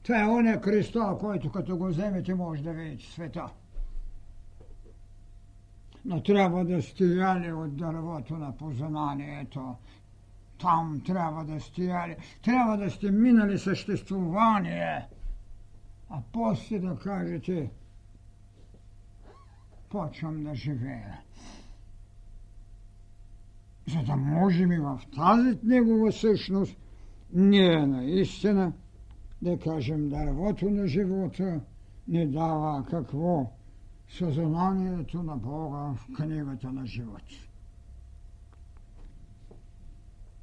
Това 0.05 0.21
е 0.21 0.27
оня 0.27 0.61
кристал, 0.61 1.17
който 1.17 1.51
като 1.51 1.77
го 1.77 1.87
вземете 1.87 2.35
може 2.35 2.63
да 2.63 2.73
видите 2.73 3.11
света 3.11 3.49
но 6.05 6.23
трябва 6.23 6.65
да 6.65 6.81
сте 6.81 7.05
яли 7.05 7.51
от 7.51 7.75
дървото 7.77 8.37
на 8.37 8.57
познанието. 8.57 9.75
Там 10.59 11.01
трябва 11.05 11.45
да 11.45 11.61
сте 11.61 11.83
яли. 11.83 12.15
Трябва 12.43 12.77
да 12.77 12.91
сте 12.91 13.11
минали 13.11 13.59
съществувание. 13.59 15.07
А 16.09 16.21
после 16.33 16.79
да 16.79 16.95
кажете, 16.95 17.71
почвам 19.89 20.43
да 20.43 20.55
живея. 20.55 21.19
За 23.87 24.03
да 24.03 24.15
можем 24.15 24.71
и 24.71 24.79
в 24.79 25.01
тази 25.15 25.59
негова 25.63 26.11
същност 26.11 26.77
ние 27.33 27.85
наистина 27.87 28.73
да 29.45 29.59
кажем 29.59 30.09
дървото 30.09 30.69
на 30.69 30.87
живота 30.87 31.61
не 32.07 32.27
дава 32.27 32.85
какво 32.85 33.51
съзнанието 34.09 35.23
на 35.23 35.37
Бога 35.37 35.77
в 35.77 36.07
книгата 36.15 36.71
на 36.71 36.85
живот. 36.85 37.23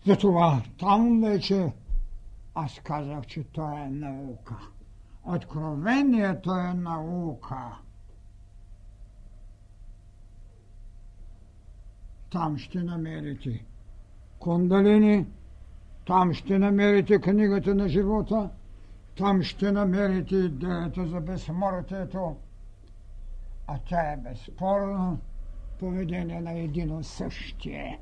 Затова 0.07 0.63
там 0.79 1.21
вече 1.21 1.73
аз 2.55 2.81
казах, 2.85 3.27
че 3.27 3.45
то 3.45 3.79
е 3.79 3.91
наука. 3.91 4.57
Откровението 5.25 6.51
е 6.51 6.75
наука. 6.75 7.79
Там 12.31 12.59
ще 12.59 12.83
намерите 12.83 13.65
кундалини, 14.39 15.27
там 16.07 16.35
ще 16.35 16.59
намерите 16.59 17.21
книгата 17.21 17.75
на 17.75 17.89
живота, 17.89 18.51
там 19.17 19.43
ще 19.43 19.73
намерите 19.73 20.37
идеята 20.37 21.07
за 21.07 21.21
безсмъртието, 21.21 22.37
а 23.67 23.79
тя 23.89 24.13
е 24.13 24.17
безспорно 24.17 25.19
поведение 25.79 26.41
на 26.41 26.53
едино 26.53 27.05
същие. 27.05 28.01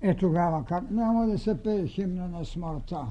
Е 0.00 0.14
тогава 0.16 0.64
как 0.64 0.90
няма 0.90 1.26
да 1.26 1.38
се 1.38 1.62
пее 1.62 1.86
химна 1.86 2.28
на 2.28 2.44
смъртта? 2.44 3.06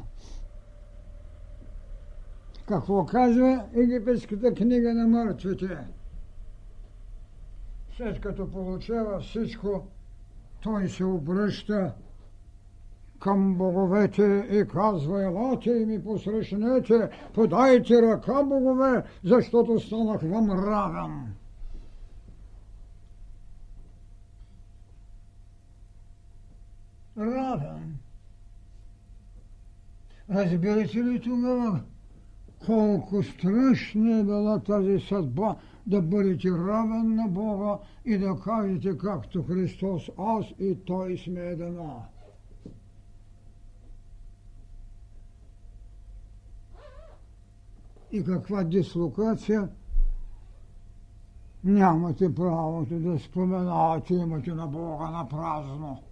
Какво 2.68 3.06
казва 3.06 3.66
египетската 3.76 4.54
книга 4.54 4.94
на 4.94 5.08
мъртвите? 5.08 5.78
След 7.98 8.22
като 8.22 8.52
получава 8.52 9.20
всичко, 9.20 9.88
той 10.62 10.90
се 10.90 11.04
обръща 11.04 11.94
към 13.20 13.56
боговете 13.56 14.48
и 14.52 14.68
казва, 14.68 15.24
елате 15.24 15.70
и 15.70 15.86
ми 15.86 16.04
посрещнете, 16.04 17.10
подайте 17.34 18.02
ръка, 18.02 18.44
богове, 18.44 19.04
защото 19.24 19.80
станах 19.80 20.22
вам 20.22 20.52
равен. 20.52 21.34
Равен. 27.18 27.98
Разбирате 30.30 31.04
ли 31.04 31.22
тогава 31.22 31.82
колко 32.66 33.24
страшна 33.24 34.20
е 34.20 34.24
била 34.24 34.60
тази 34.60 35.00
съдба 35.00 35.56
да 35.88 36.02
бъдете 36.02 36.50
равен 36.50 37.16
на 37.16 37.28
Бога 37.28 37.78
и 38.06 38.18
да 38.18 38.36
кажете 38.44 38.98
както 38.98 39.44
Христос, 39.44 40.10
аз 40.18 40.46
и 40.60 40.78
Той 40.86 41.18
сме 41.18 41.40
едно. 41.40 42.06
И 48.12 48.24
каква 48.24 48.64
дислокация 48.64 49.70
нямате 51.64 52.36
правото 52.36 53.00
да 53.00 53.20
споменавате 53.20 54.14
името 54.14 54.56
на 54.56 54.68
Бога 54.68 55.10
на 55.10 55.30
празно. 55.30 56.04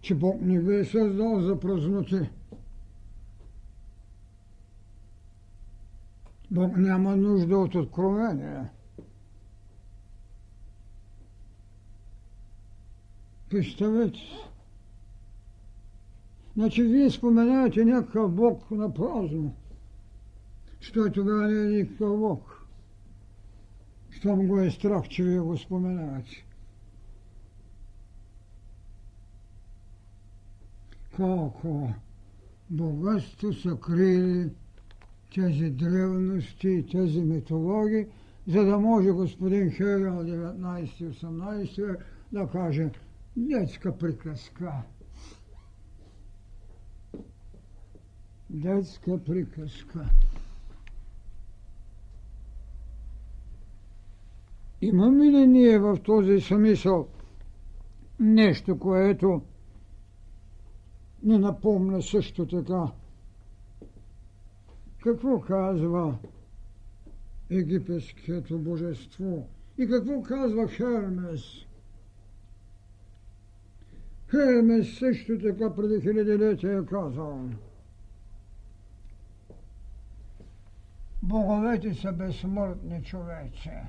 Че 0.00 0.14
Бог 0.14 0.40
не 0.40 0.60
ви 0.60 0.80
е 0.80 0.84
създал 0.84 1.40
за 1.40 1.60
празноти. 1.60 2.30
Бог 6.50 6.76
няма 6.76 7.16
нужда 7.16 7.58
от 7.58 7.74
откровение. 7.74 8.70
Представете 13.50 14.18
се. 14.18 14.53
Значи 16.56 16.82
вие 16.82 17.10
споменавате 17.10 17.84
някакъв 17.84 18.32
Бог 18.32 18.70
на 18.70 18.94
празно. 18.94 19.54
Що 20.80 21.12
тогава 21.12 21.48
не 21.48 21.62
е 21.62 21.82
никакъв 21.82 22.18
Бог? 22.18 22.66
Щом 24.10 24.46
го 24.46 24.60
е 24.60 24.70
страх, 24.70 25.08
че 25.08 25.24
вие 25.24 25.40
го 25.40 25.58
споменавате. 25.58 26.46
Колко 31.16 31.94
богатство 32.70 33.52
са 33.52 33.76
крили 33.76 34.50
тези 35.34 35.70
древности 35.70 36.68
и 36.68 36.86
тези 36.86 37.20
митологии, 37.20 38.06
за 38.46 38.64
да 38.64 38.78
може 38.78 39.10
господин 39.10 39.70
Хегел 39.70 40.14
19-18 40.14 41.96
да 42.32 42.48
каже 42.48 42.90
детска 43.36 43.98
приказка. 43.98 44.72
Детска 48.50 49.24
приказка. 49.24 50.06
Имаме 54.80 55.24
ли 55.24 55.46
ние 55.46 55.78
в 55.78 55.98
този 56.04 56.40
смисъл 56.40 57.08
нещо, 58.20 58.78
което 58.78 59.42
ни 61.22 61.38
напомня 61.38 62.02
също 62.02 62.46
така 62.46 62.92
какво 65.02 65.40
казва 65.40 66.18
египетското 67.50 68.58
божество 68.58 69.48
и 69.78 69.86
какво 69.88 70.22
казва 70.22 70.68
Хермес. 70.68 71.42
Хермес 74.30 74.98
също 74.98 75.38
така 75.38 75.74
преди 75.74 76.00
хилядилетия 76.00 76.78
е 76.78 76.86
казал. 76.86 77.48
Боговете 81.24 81.94
са 81.94 82.12
безсмъртни 82.12 83.02
човече, 83.02 83.82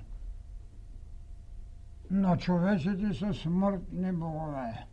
но 2.11 2.37
човеците 2.37 3.13
са 3.13 3.33
смъртни 3.33 4.11
богове. 4.11 4.85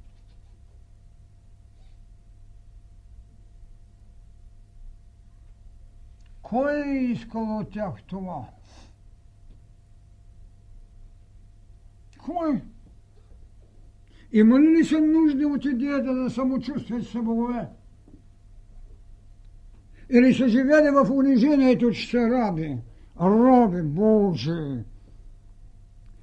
Кой 6.42 6.72
е 6.72 6.94
искал 6.94 7.58
от 7.58 7.70
тях 7.70 8.02
това? 8.06 8.48
Кой? 12.24 12.62
Има 14.32 14.60
ли 14.60 14.84
са 14.84 15.00
нужди 15.00 15.44
от 15.44 15.64
идеята 15.64 16.24
за 16.24 16.30
самочувствие 16.30 17.00
с 17.00 17.12
богове? 17.12 17.68
Или 20.12 20.34
са 20.34 20.48
живели 20.48 20.90
в 20.90 21.10
унижението, 21.10 21.90
че 21.90 22.10
са 22.10 22.18
раби, 22.18 22.78
роби 23.20 23.82
Божии 23.82 24.84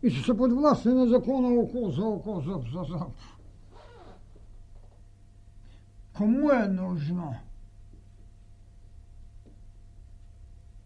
и 0.03 0.11
че 0.11 0.23
са 0.23 0.37
подвластни 0.37 0.93
на 0.93 1.07
закона 1.07 1.47
око 1.47 1.89
за 1.89 2.05
око, 2.05 2.41
зъб 2.41 2.63
за 2.73 2.83
зъб. 2.93 3.11
Кому 6.17 6.51
е 6.51 6.67
нужно? 6.67 7.33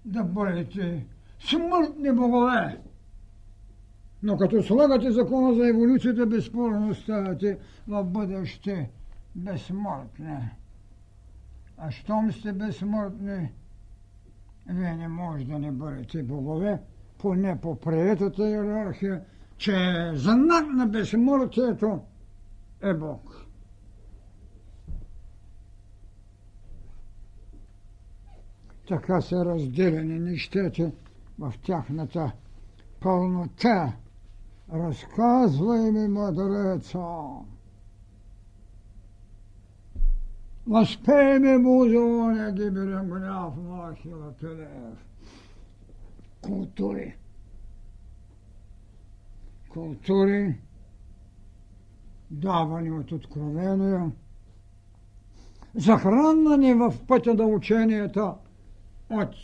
да 0.05 0.23
бъдете 0.23 1.05
смъртни 1.39 2.11
богове. 2.11 2.81
Но 4.23 4.37
като 4.37 4.63
слагате 4.63 5.11
закона 5.11 5.55
за 5.55 5.69
еволюцията, 5.69 6.25
безспорно 6.25 6.95
ставате 6.95 7.57
в 7.87 8.03
бъдеще 8.03 8.89
безсмъртни. 9.35 10.49
А 11.85 11.91
щом 11.91 12.31
сте 12.31 12.53
безсмъртни, 12.53 13.51
вие 14.69 14.95
не 14.95 15.07
може 15.07 15.45
да 15.45 15.59
не 15.59 15.71
бъдете 15.71 16.23
богове, 16.23 16.81
поне 17.17 17.61
по 17.61 17.79
приетата 17.79 18.49
иерархия, 18.49 19.21
че 19.57 20.11
знак 20.15 20.65
на 20.67 20.87
безсмъртието 20.87 21.99
е 22.81 22.93
Бог. 22.93 23.43
така 28.87 29.21
са 29.21 29.45
разделени 29.45 30.19
нещата 30.19 30.91
в 31.39 31.53
тяхната 31.65 32.31
пълнота. 32.99 33.93
Разказвай 34.73 35.91
ми, 35.91 36.07
мъдреца. 36.07 36.99
Ми 40.67 41.57
музоня, 41.57 42.51
гибелен 42.51 43.09
гняв 43.09 43.57
на 43.57 43.89
Ахила 43.89 44.33
Пелеев. 44.41 45.05
Култури. 46.41 47.15
Култури, 49.69 50.55
давани 52.31 52.91
от 52.91 53.11
откровения, 53.11 54.11
захранвани 55.75 56.73
в 56.73 56.93
пътя 57.07 57.33
на 57.33 57.43
ученията– 57.43 58.35
от 59.09 59.35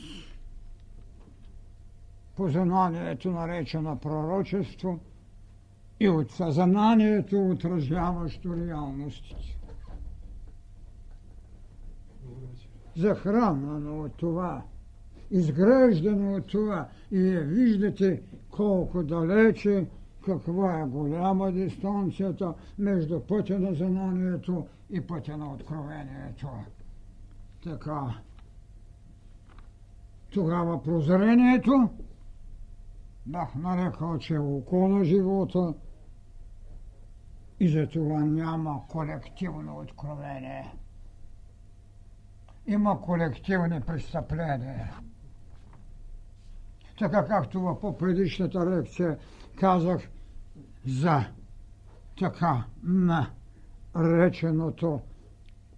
познанието 2.36 3.32
наречено 3.32 4.00
пророчество 4.00 5.00
и 6.00 6.10
от 6.10 6.32
съзнанието, 6.32 7.50
отразяващо 7.50 8.56
реалностите. 8.56 9.59
Захранвано 13.00 14.02
от 14.02 14.14
това, 14.14 14.62
изграждано 15.32 16.36
от 16.36 16.48
това 16.48 16.88
и 17.12 17.22
виждате 17.38 18.22
колко 18.52 19.04
далече, 19.04 19.88
каква 20.26 20.80
е 20.80 20.86
голяма 20.86 21.52
дистанцията 21.52 22.54
между 22.80 23.20
пътя 23.20 23.60
на 23.60 23.74
знанието 23.74 24.68
и 24.90 25.02
пътя 25.02 25.38
на 25.38 25.54
откровението. 25.54 26.48
Така, 27.64 28.20
тогава 30.32 30.84
прозрението 30.84 31.90
бях 33.26 33.56
нарекал, 33.56 34.18
че 34.18 34.36
е 34.36 34.40
око 34.40 34.88
на 34.88 35.06
живота 35.06 35.74
и 37.60 37.70
за 37.70 37.88
това 37.88 38.20
няма 38.20 38.82
колективно 38.88 39.78
откровение. 39.78 40.74
Има 42.70 43.02
колективни 43.02 43.82
престъпления. 43.82 44.94
Така 47.00 47.28
както 47.28 47.62
в 47.62 47.80
по-предишната 47.80 48.66
лекция 48.66 49.18
казах 49.56 50.10
за 50.86 51.26
така 52.20 52.66
на 52.84 53.30
реченото 53.96 55.02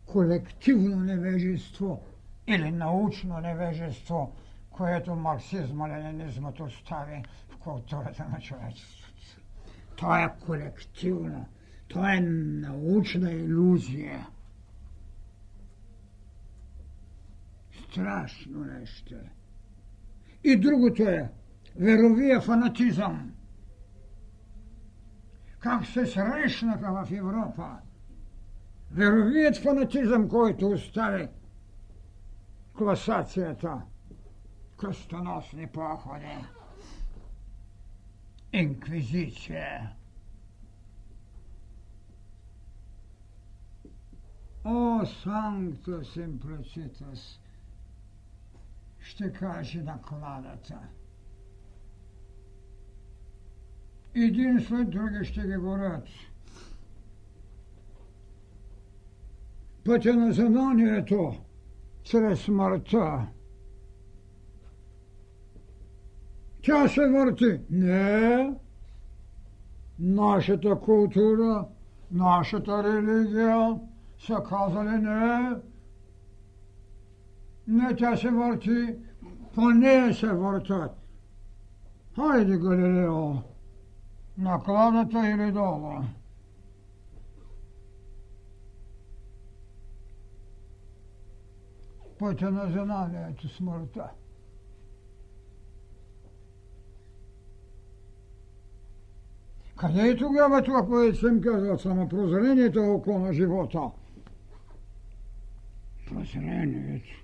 колективно 0.06 0.96
невежество 0.96 2.02
или 2.48 2.72
научно 2.72 3.40
невежество, 3.40 4.36
което 4.70 5.16
марксизма, 5.16 5.90
ленинизмът 5.90 6.60
остави 6.60 7.24
в 7.50 7.58
културата 7.58 8.26
на 8.32 8.40
човечеството. 8.40 9.12
То 9.96 10.16
е 10.16 10.34
колективно, 10.46 11.46
то 11.88 12.08
е 12.08 12.20
научна 12.20 13.32
иллюзия. 13.32 14.28
Страшно 17.92 18.60
нещо 18.60 19.16
е. 19.16 19.32
И 20.44 20.60
другото 20.60 21.04
е 21.04 21.32
веровия 21.76 22.42
фанатизъм. 22.42 23.32
Как 25.60 25.86
се 25.86 26.06
срещнаха 26.06 27.06
в 27.06 27.12
Европа. 27.12 27.78
Веровият 28.92 29.58
фанатизъм, 29.58 30.30
който 30.30 30.68
остави 30.68 31.28
класацията, 32.78 33.82
кръстоносни 34.78 35.68
походи, 35.68 36.46
инквизиция. 38.54 39.96
О, 44.66 45.06
санкто 45.06 46.06
симплицитас, 46.06 47.41
ще 49.02 49.32
каже 49.32 49.84
накладата. 49.84 50.80
Един 54.16 54.60
след 54.60 54.90
други 54.90 55.26
ще 55.26 55.42
ги 55.42 55.56
горят. 55.56 56.08
Пътя 59.86 60.14
на 60.14 60.34
знанието 60.34 61.34
чрез 62.04 62.42
смъртта. 62.42 63.28
Тя 66.64 66.88
се 66.88 67.08
върти. 67.08 67.60
Не. 67.70 68.54
Нашата 70.00 70.80
култура, 70.80 71.68
нашата 72.12 72.84
религия 72.84 73.80
са 74.20 74.44
казали 74.50 74.98
не. 74.98 75.56
Не, 77.68 77.96
тя 77.96 78.18
се 78.18 78.30
върти, 78.30 78.96
по 79.56 79.70
нея 79.70 80.14
се 80.14 80.28
въртат. 80.28 80.92
Хайде, 82.16 82.58
Галилео, 82.58 83.34
накладата 84.38 85.30
или 85.30 85.52
долу. 85.52 85.94
Пътя 92.20 92.52
на 92.52 92.72
знанието 92.72 93.50
смъртта. 93.50 94.10
Къде 99.82 100.08
е 100.08 100.18
тогава 100.18 100.64
това, 100.64 100.86
което 100.86 101.20
съм 101.20 101.42
казал, 101.42 101.78
самопрозрението 101.78 102.82
около 102.82 103.20
на 103.20 103.34
живота? 103.34 103.82
Прозрението. 106.08 107.21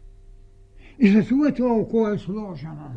И 0.99 1.11
затова 1.11 1.51
толкова 1.51 2.13
е 2.13 2.17
сложено. 2.17 2.91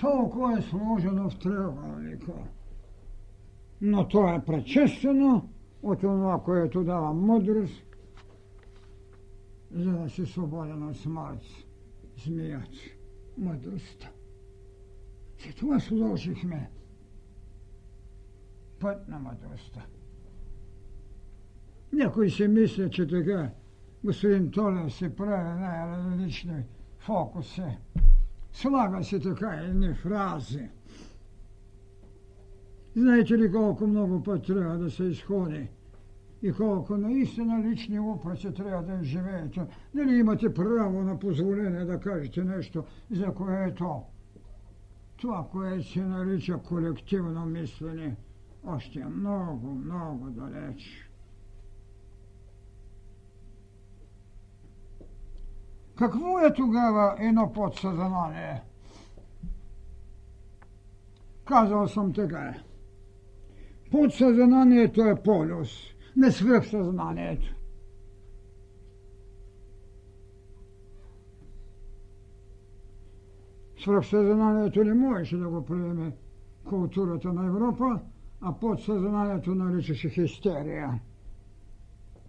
Толкова 0.00 0.58
е 0.58 0.62
сложено 0.62 1.30
в 1.30 1.38
триъгълника. 1.38 2.32
Но 3.80 4.08
то 4.08 4.28
е 4.28 4.44
предшествено 4.44 5.48
от 5.82 6.00
това, 6.00 6.42
което 6.44 6.84
дава 6.84 7.14
мъдрост, 7.14 7.82
за 9.70 9.92
да 9.92 10.10
си 10.10 10.26
свободен 10.26 10.88
от 10.88 10.96
смърт. 10.96 11.42
Змият. 12.24 12.70
Мъдростта. 13.38 14.10
това 15.58 15.80
сложихме 15.80 16.70
път 18.80 19.08
на 19.08 19.18
мъдростта. 19.18 19.86
Някой 21.92 22.30
си 22.30 22.48
мисля, 22.48 22.90
че 22.90 23.06
така 23.06 23.50
господин 24.06 24.50
Толев 24.50 24.92
се 24.94 25.16
прави 25.16 25.60
най-различни 25.60 26.64
фокуси. 26.98 27.78
Слага 28.52 29.04
се 29.04 29.20
така 29.20 29.48
едни 29.48 29.94
фрази. 29.94 30.68
Знаете 32.96 33.38
ли 33.38 33.52
колко 33.52 33.86
много 33.86 34.22
път 34.22 34.46
трябва 34.46 34.78
да 34.78 34.90
се 34.90 35.04
изходи 35.04 35.68
и 36.42 36.52
колко 36.52 36.96
наистина 36.96 37.70
лични 37.70 38.00
упреци 38.00 38.54
трябва 38.54 38.82
да 38.82 39.04
живеете. 39.04 39.66
Дали 39.94 40.18
имате 40.18 40.54
право 40.54 41.02
на 41.02 41.18
позволение 41.18 41.84
да 41.84 42.00
кажете 42.00 42.44
нещо, 42.44 42.84
за 43.10 43.34
което 43.34 44.02
това, 45.16 45.48
което 45.52 45.88
се 45.88 46.04
нарича 46.04 46.58
колективно 46.58 47.46
мислене, 47.46 48.16
още 48.66 49.00
е 49.00 49.04
много, 49.04 49.68
много 49.68 50.30
далеч. 50.30 51.05
Какво 55.98 56.38
е 56.38 56.54
тогава 56.54 57.16
едно 57.18 57.52
подсъзнание? 57.52 58.62
Казал 61.44 61.88
съм 61.88 62.12
така. 62.12 62.54
Подсъзнанието 63.90 65.00
е 65.02 65.22
полюс, 65.22 65.70
не 66.16 66.30
свръхсъзнанието. 66.30 67.54
Свръхсъзнанието 73.78 74.84
не 74.84 74.94
можеше 74.94 75.36
да 75.36 75.48
го 75.48 75.64
приеме 75.64 76.12
културата 76.64 77.32
на 77.32 77.46
Европа, 77.46 78.00
а 78.40 78.52
подсъзнанието 78.52 79.54
наричаше 79.54 80.08
хистерия. 80.08 81.00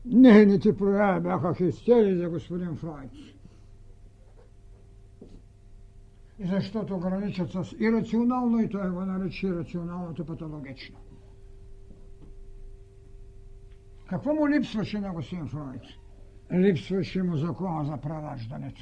Нейните 0.05 0.77
прояви 0.77 1.19
бяха 1.19 1.55
хистерии 1.55 2.17
за 2.17 2.29
господин 2.29 2.75
Фройд. 2.75 3.11
И 3.13 3.37
защото 6.39 6.99
граничат 6.99 7.51
с 7.51 7.75
ирационално 7.79 8.59
и 8.59 8.69
той 8.69 8.89
го 8.89 9.05
нарича 9.05 9.47
ирационалното 9.47 10.25
патологично. 10.25 10.97
Какво 14.09 14.33
му 14.33 14.49
липсваше 14.49 14.99
на 14.99 15.13
господин 15.13 15.47
Фройд? 15.47 15.81
Липсваше 16.53 17.23
му 17.23 17.37
закона 17.37 17.85
за 17.85 17.97
прераждането. 17.97 18.81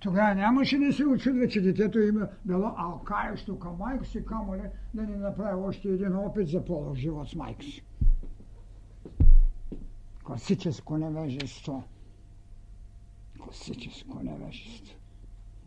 Тогава 0.00 0.34
нямаше 0.34 0.78
да 0.78 0.92
се 0.92 1.06
очудва, 1.06 1.48
че 1.48 1.60
детето 1.60 2.00
има 2.00 2.28
било 2.44 2.74
алкаещо 2.76 3.58
към 3.58 3.76
майка 3.76 4.04
си, 4.04 4.24
камо 4.24 4.54
ли 4.54 4.62
да 4.94 5.02
не 5.02 5.16
направи 5.16 5.62
още 5.62 5.88
един 5.88 6.16
опит 6.16 6.48
за 6.48 6.64
полов 6.64 6.96
живот 6.96 7.28
с 7.28 7.34
майка 7.34 7.62
си. 7.62 7.84
Класическо 10.24 10.98
невежество. 10.98 11.84
Класическо 13.38 14.22
невежество. 14.22 15.01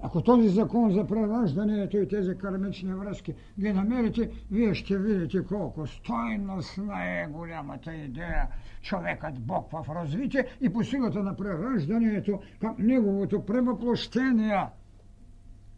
Ако 0.02 0.22
този 0.22 0.50
закон 0.50 0.92
за 0.92 1.08
прераждането 1.08 1.98
и 1.98 2.08
тези 2.08 2.38
кармични 2.38 2.94
връзки 2.94 3.34
ги 3.60 3.74
намерите, 3.74 4.30
вие 4.52 4.74
ще 4.74 4.98
видите 4.98 5.46
колко 5.46 5.88
стойностна 5.88 7.04
е 7.04 7.28
голямата 7.28 7.94
идея 7.94 8.48
човекът 8.82 9.40
Бог 9.40 9.72
в 9.72 9.86
развитие 9.96 10.46
и 10.62 10.74
по 10.74 10.84
силата 10.84 11.24
на 11.24 11.36
прераждането 11.36 12.40
към 12.62 12.76
неговото 12.80 13.46
превъплощение 13.46 14.66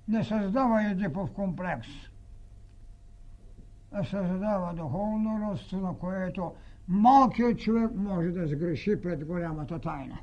не 0.08 0.24
създава 0.24 0.84
Едипов 0.92 1.32
комплекс, 1.32 1.88
а 3.92 4.04
създава 4.04 4.74
духовно 4.74 5.50
родство, 5.50 5.78
на 5.78 5.98
което 5.98 6.54
малкият 6.88 7.60
човек 7.60 7.92
може 7.96 8.30
да 8.30 8.48
сгреши 8.48 9.02
пред 9.02 9.26
голямата 9.26 9.80
тайна. 9.80 10.20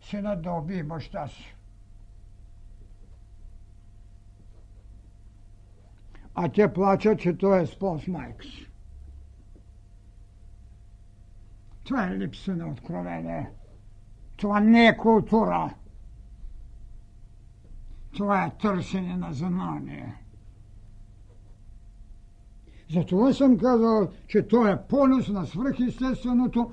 Синът 0.00 0.42
да 0.42 0.50
убие 0.50 0.82
баща 0.82 1.28
си 1.28 1.56
а 6.34 6.48
те 6.48 6.72
плачат, 6.72 7.20
че 7.20 7.36
той 7.36 7.62
е 7.62 7.66
спол 7.66 7.98
с 7.98 8.06
майка 8.06 8.44
си. 8.44 8.66
Това 11.84 12.06
е 12.06 12.18
липса 12.18 12.56
на 12.56 12.68
откровение. 12.68 13.50
Това 14.36 14.60
не 14.60 14.86
е 14.86 14.96
култура. 14.96 15.74
Това 18.16 18.44
е 18.44 18.52
търсене 18.62 19.16
на 19.16 19.32
знание. 19.32 20.14
Затова 22.90 23.32
съм 23.32 23.58
казал, 23.58 24.08
че 24.28 24.48
той 24.48 24.72
е 24.72 24.82
полюс 24.88 25.28
на 25.28 25.46
свръхестественото, 25.46 26.70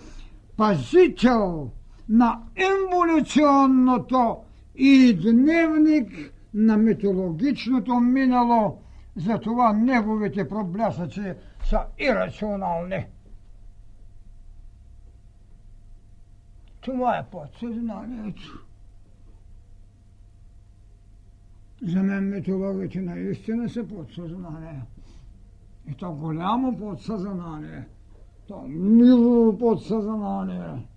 пазител 0.57 1.71
на 2.09 2.43
еволюционното 2.55 4.37
и 4.75 5.13
дневник 5.13 6.33
на 6.53 6.77
митологичното 6.77 7.95
минало– 7.95 8.81
затова 9.17 9.73
неговите 9.73 10.49
проблясъци 10.49 11.33
са 11.63 11.85
ирационални. 11.99 13.05
Това 16.81 17.17
е 17.17 17.25
подсъзнанието. 17.31 18.63
За 21.83 22.03
мен 22.03 22.29
митологите 22.29 23.01
наистина 23.01 23.69
са 23.69 23.87
подсъзнание. 23.87 24.81
И 25.87 25.93
то 25.93 26.11
голямо 26.11 26.77
подсъзнание. 26.77 27.87
То 28.47 28.61
мило 28.67 29.57
подсъзнание. 29.57 30.87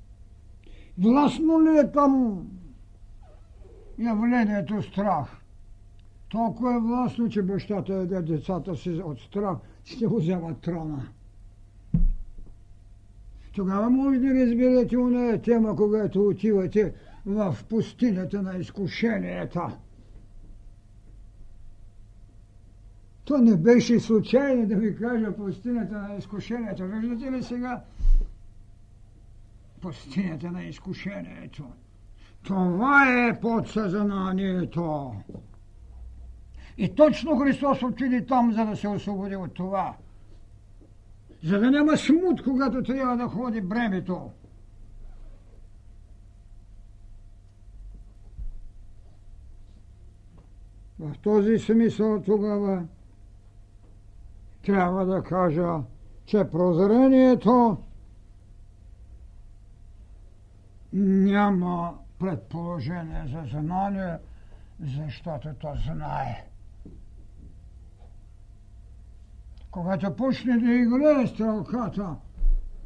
Властно 0.98 1.62
ли 1.62 1.78
е 1.78 1.92
там 1.92 2.46
явлението 3.98 4.82
страх? 4.82 5.39
Толкова 6.30 6.74
е 6.74 6.80
властно, 6.80 7.28
че 7.28 7.42
бащата 7.42 7.92
яде 7.92 8.22
децата 8.22 8.76
си 8.76 8.90
от 8.90 9.20
страх, 9.20 9.56
ще 9.84 10.06
го 10.06 10.16
вземат 10.16 10.60
трона. 10.60 11.08
Тогава 13.54 13.90
може 13.90 14.18
да 14.18 14.34
разберете 14.34 14.98
уная 14.98 15.42
тема, 15.42 15.76
когато 15.76 16.28
отивате 16.28 16.94
в 17.26 17.56
пустинята 17.68 18.42
на 18.42 18.56
изкушенията. 18.56 19.76
То 23.24 23.38
не 23.38 23.56
беше 23.56 24.00
случайно 24.00 24.66
да 24.66 24.76
ви 24.76 24.96
кажа 24.96 25.36
пустинята 25.36 25.98
на 25.98 26.14
изкушенията. 26.14 26.86
Виждате 26.86 27.32
ли 27.32 27.42
сега? 27.42 27.82
Пустинята 29.80 30.50
на 30.50 30.64
изкушението. 30.64 31.64
Това 32.42 33.26
е 33.28 33.40
подсъзнанието. 33.40 35.14
И 36.80 36.94
точно 36.94 37.38
Христос 37.38 37.82
отиде 37.82 38.26
там, 38.26 38.52
за 38.52 38.64
да 38.66 38.76
се 38.76 38.88
освободи 38.88 39.36
от 39.36 39.54
това. 39.54 39.96
За 41.44 41.58
да 41.58 41.70
няма 41.70 41.96
смут, 41.96 42.42
когато 42.44 42.82
трябва 42.82 43.16
да 43.16 43.28
ходи 43.28 43.60
бремето. 43.60 44.30
В 50.98 51.14
този 51.22 51.58
смисъл 51.58 52.22
тогава 52.22 52.84
трябва 54.62 55.06
да 55.06 55.22
кажа, 55.22 55.82
че 56.26 56.44
прозрението 56.44 57.78
няма 60.92 61.98
предположение 62.18 63.24
за 63.26 63.58
знание, 63.58 64.16
защото 64.80 65.48
то 65.60 65.74
знае. 65.86 66.49
Когато 69.70 70.16
почне 70.16 70.58
да 70.58 70.72
играе 70.72 71.26
стрелката 71.26 72.16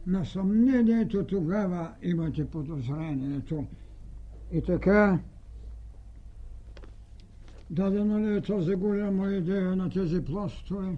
на 0.07 0.25
съмнението, 0.25 1.25
тогава 1.25 1.91
имате 2.03 2.51
подозрението. 2.51 3.65
И 4.53 4.63
така, 4.63 5.19
дадено 7.71 8.19
ли 8.19 8.37
е 8.37 8.41
тази 8.41 8.75
голяма 8.75 9.29
идея 9.29 9.77
на 9.77 9.91
тези 9.91 10.25
пластове? 10.25 10.97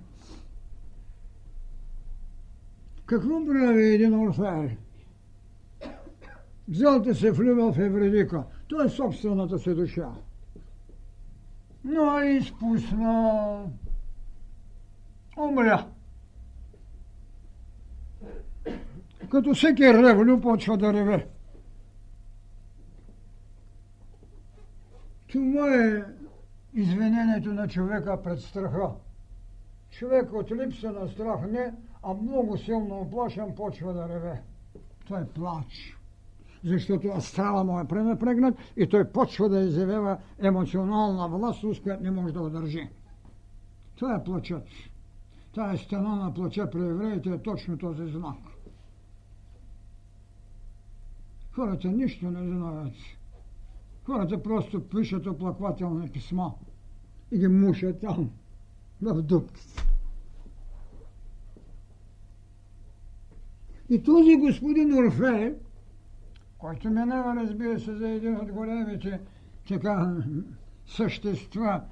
Какво 3.06 3.46
прави 3.46 3.94
един 3.94 4.14
орфеер? 4.14 4.76
Взел 6.68 7.00
да 7.00 7.14
се 7.14 7.30
влюбил 7.30 7.72
в 7.72 7.78
Евредика. 7.78 8.44
Това 8.68 8.84
е 8.84 8.88
собствената 8.88 9.58
си 9.58 9.74
душа. 9.74 10.08
Но 11.84 12.18
е 12.18 12.26
изпусна. 12.26 13.64
Умря. 15.36 15.86
Като 19.30 19.54
всеки 19.54 19.82
ревлю 19.82 20.40
почва 20.40 20.76
да 20.76 20.92
реве. 20.92 21.26
Това 25.28 25.74
е 25.74 26.04
извинението 26.74 27.52
на 27.52 27.68
човека 27.68 28.22
пред 28.22 28.40
страха. 28.40 28.90
Човек 29.90 30.32
от 30.32 30.52
липса 30.52 30.92
на 30.92 31.08
страх 31.08 31.40
не, 31.50 31.74
а 32.02 32.14
много 32.14 32.58
силно 32.58 33.00
оплашен 33.00 33.54
почва 33.54 33.92
да 33.92 34.08
реве. 34.08 34.42
Той 35.08 35.20
е 35.20 35.26
плач. 35.26 35.96
Защото 36.64 37.08
астрала 37.08 37.64
му 37.64 37.80
е 37.80 37.88
пренапрегнат 37.88 38.58
и 38.76 38.88
той 38.88 39.12
почва 39.12 39.48
да 39.48 39.60
изявява 39.60 40.18
емоционална 40.38 41.28
властност, 41.28 41.82
която 41.82 42.02
не 42.02 42.10
може 42.10 42.34
да 42.34 42.40
удържи. 42.40 42.88
Това 43.96 44.14
е 44.14 44.24
плачът. 44.24 44.62
Тая 45.56 45.78
стена 45.78 46.16
на 46.16 46.34
плача 46.34 46.70
при 46.70 46.88
евреите 46.88 47.30
е 47.30 47.42
точно 47.42 47.78
този 47.78 48.12
знак. 48.12 48.36
Хората 51.52 51.88
нищо 51.88 52.30
не 52.30 52.48
знаят. 52.48 52.92
Хората 54.04 54.42
просто 54.42 54.88
пишат 54.88 55.26
оплаквателни 55.26 56.08
писма 56.08 56.54
и 57.32 57.38
ги 57.38 57.48
мушат 57.48 58.00
там, 58.00 58.30
в 59.02 59.22
дупките. 59.22 59.82
И 63.88 64.02
този 64.02 64.36
господин 64.36 64.98
Орфей, 64.98 65.54
който 66.58 66.90
минава, 66.90 67.36
разбира 67.36 67.80
се, 67.80 67.96
за 67.96 68.08
един 68.08 68.36
от 68.36 68.52
големите 68.52 69.20
така 69.68 70.16
същества 70.86 71.82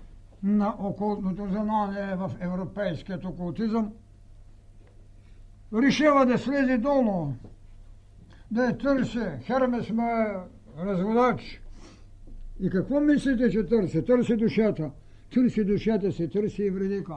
на 0.44 0.74
окултното 0.78 1.46
знание 1.46 2.16
в 2.16 2.32
европейският 2.40 3.24
окултизъм, 3.24 3.92
решава 5.72 6.26
да 6.26 6.38
слезе 6.38 6.78
долу, 6.78 7.32
да 8.50 8.64
я 8.64 8.78
търси. 8.78 9.20
Хермес 9.42 9.90
ме 9.90 10.36
разводач. 10.78 11.60
И 12.60 12.70
какво 12.70 13.00
мислите, 13.00 13.50
че 13.50 13.66
търси? 13.66 14.04
Търси 14.04 14.36
душата. 14.36 14.90
Търси 15.32 15.64
душата 15.64 16.12
си, 16.12 16.30
търси 16.30 16.62
и 16.62 16.70
вредика. 16.70 17.16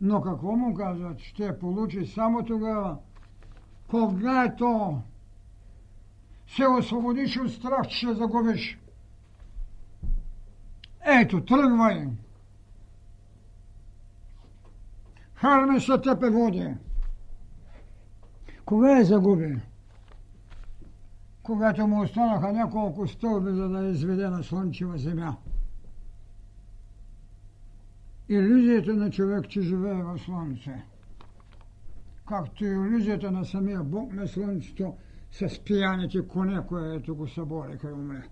Но 0.00 0.20
какво 0.20 0.56
му 0.56 0.74
казват? 0.74 1.18
Ще 1.18 1.58
получи 1.58 2.06
само 2.06 2.44
тогава, 2.44 2.98
когато 3.90 4.98
се 6.46 6.66
освободиш 6.66 7.36
от 7.36 7.52
страх, 7.52 7.86
че 7.88 7.96
ще 7.96 8.14
загубиш. 8.14 8.78
Ето, 11.06 11.44
тръгвай. 11.44 12.08
Хармеса 15.34 16.00
тепе 16.00 16.30
води. 16.30 16.74
Кога 18.64 18.98
я 18.98 19.04
загуби? 19.04 19.60
Когато 21.42 21.86
му 21.86 22.02
останаха 22.02 22.52
няколко 22.52 23.06
стълби, 23.06 23.50
за 23.50 23.68
да 23.68 23.88
изведе 23.88 24.28
на 24.28 24.42
слънчева 24.42 24.98
земя. 24.98 25.36
Иллюзията 28.28 28.94
на 28.94 29.10
човек, 29.10 29.48
че 29.48 29.60
живее 29.60 30.02
в 30.02 30.18
слънце. 30.18 30.84
Както 32.28 32.64
и 32.64 32.68
иллюзията 32.68 33.30
на 33.30 33.44
самия 33.44 33.82
Бог 33.82 34.12
на 34.12 34.28
слънцето 34.28 34.94
с 35.30 35.64
пияните 35.64 36.28
коне, 36.28 36.66
което 36.66 37.16
го 37.16 37.28
събориха 37.28 37.88
и 37.88 37.92
умре. 37.92 38.22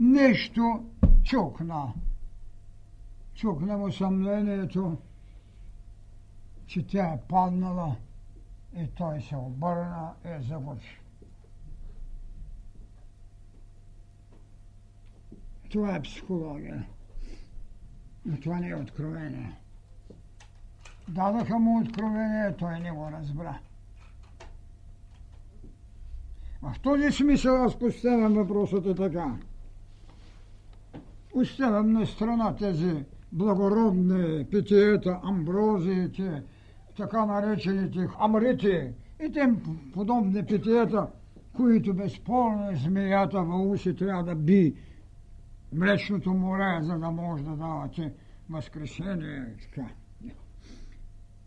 Нещо 0.00 0.84
чукна. 1.22 1.92
Чукна 3.34 3.76
му 3.78 3.92
съмнението, 3.92 4.98
че 6.66 6.86
тя 6.86 7.04
е 7.04 7.20
паднала 7.28 7.96
и 8.76 8.86
той 8.96 9.20
се 9.20 9.36
обърна 9.36 10.12
и 10.24 10.42
загуби. 10.42 10.98
Това 15.70 15.96
е 15.96 16.02
психология. 16.02 16.86
Но 18.26 18.40
това 18.40 18.58
не 18.58 18.68
е 18.68 18.76
откровение. 18.76 19.56
Дадаха 21.08 21.58
му 21.58 21.80
откровение, 21.80 22.56
той 22.56 22.80
не 22.80 22.90
го 22.90 23.10
разбра. 23.12 23.58
В 26.62 26.74
този 26.82 27.12
смисъл 27.12 27.64
аз 27.64 27.78
поставям 27.78 28.34
въпросът 28.34 28.86
е 28.86 28.94
така. 28.94 29.36
Оставям 31.34 31.92
на 31.92 32.06
страна 32.06 32.56
тези 32.56 33.04
благородни 33.32 34.44
питиета, 34.50 35.20
амброзиите, 35.22 36.42
така 36.96 37.26
наречените 37.26 38.08
амрити 38.18 38.92
и 39.24 39.32
тем 39.32 39.62
подобни 39.94 40.46
питиета, 40.46 41.06
които 41.56 41.94
безспорно 41.94 42.70
змеята 42.74 43.42
в 43.42 43.70
уси 43.70 43.96
трябва 43.96 44.24
да 44.24 44.34
би 44.34 44.74
млечното 45.72 46.34
море, 46.34 46.78
за 46.82 46.98
да 46.98 47.10
може 47.10 47.44
да 47.44 47.56
давате 47.56 48.12
възкресение. 48.50 49.44
Така. 49.62 49.88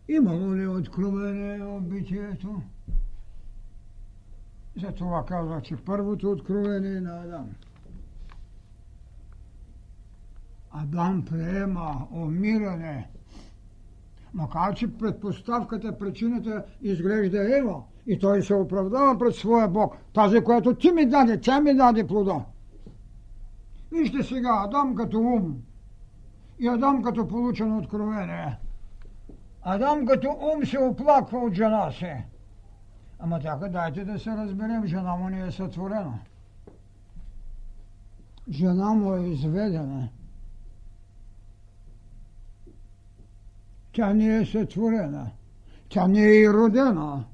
Имало 0.08 0.56
ли 0.56 0.66
откровение 0.66 1.58
в 1.58 1.80
битието? 1.80 2.62
Затова 4.76 5.24
казах, 5.26 5.62
че 5.62 5.76
първото 5.76 6.30
откровение 6.30 7.00
на 7.00 7.22
Адам. 7.22 7.50
Адам 10.74 11.24
приема 11.24 12.06
умиране. 12.10 13.08
Макар, 14.34 14.74
че 14.74 14.98
предпоставката, 14.98 15.98
причината 15.98 16.64
изглежда 16.82 17.58
Ева. 17.58 17.82
И 18.06 18.18
той 18.18 18.42
се 18.42 18.54
оправдава 18.54 19.18
пред 19.18 19.34
своя 19.34 19.68
Бог. 19.68 19.96
Тази, 20.14 20.40
която 20.40 20.74
ти 20.74 20.90
ми 20.90 21.06
даде, 21.06 21.40
тя 21.40 21.60
ми 21.60 21.74
даде 21.74 22.06
плода. 22.06 22.44
Вижте 23.92 24.22
сега, 24.22 24.62
Адам 24.64 24.94
като 24.94 25.18
ум 25.18 25.56
и 26.58 26.68
Адам 26.68 27.02
като 27.02 27.28
получено 27.28 27.78
откровение. 27.78 28.58
Адам 29.62 30.06
като 30.06 30.28
ум 30.28 30.66
се 30.66 30.78
оплаква 30.78 31.38
от 31.38 31.54
жена 31.54 31.90
си. 31.90 32.12
Ама 33.18 33.40
така 33.40 33.68
дайте 33.68 34.04
да 34.04 34.18
се 34.18 34.30
разберем, 34.30 34.86
жена 34.86 35.16
му 35.16 35.28
не 35.28 35.46
е 35.46 35.50
сътворена. 35.50 36.18
Жена 38.50 38.94
му 38.94 39.14
е 39.14 39.20
изведена. 39.20 40.08
Тя 43.94 44.14
не 44.14 44.36
е 44.36 44.46
сътворена. 44.46 45.30
Тя 45.88 46.08
не 46.08 46.20
е 46.20 46.40
и 46.40 46.50
родена. 46.50 47.24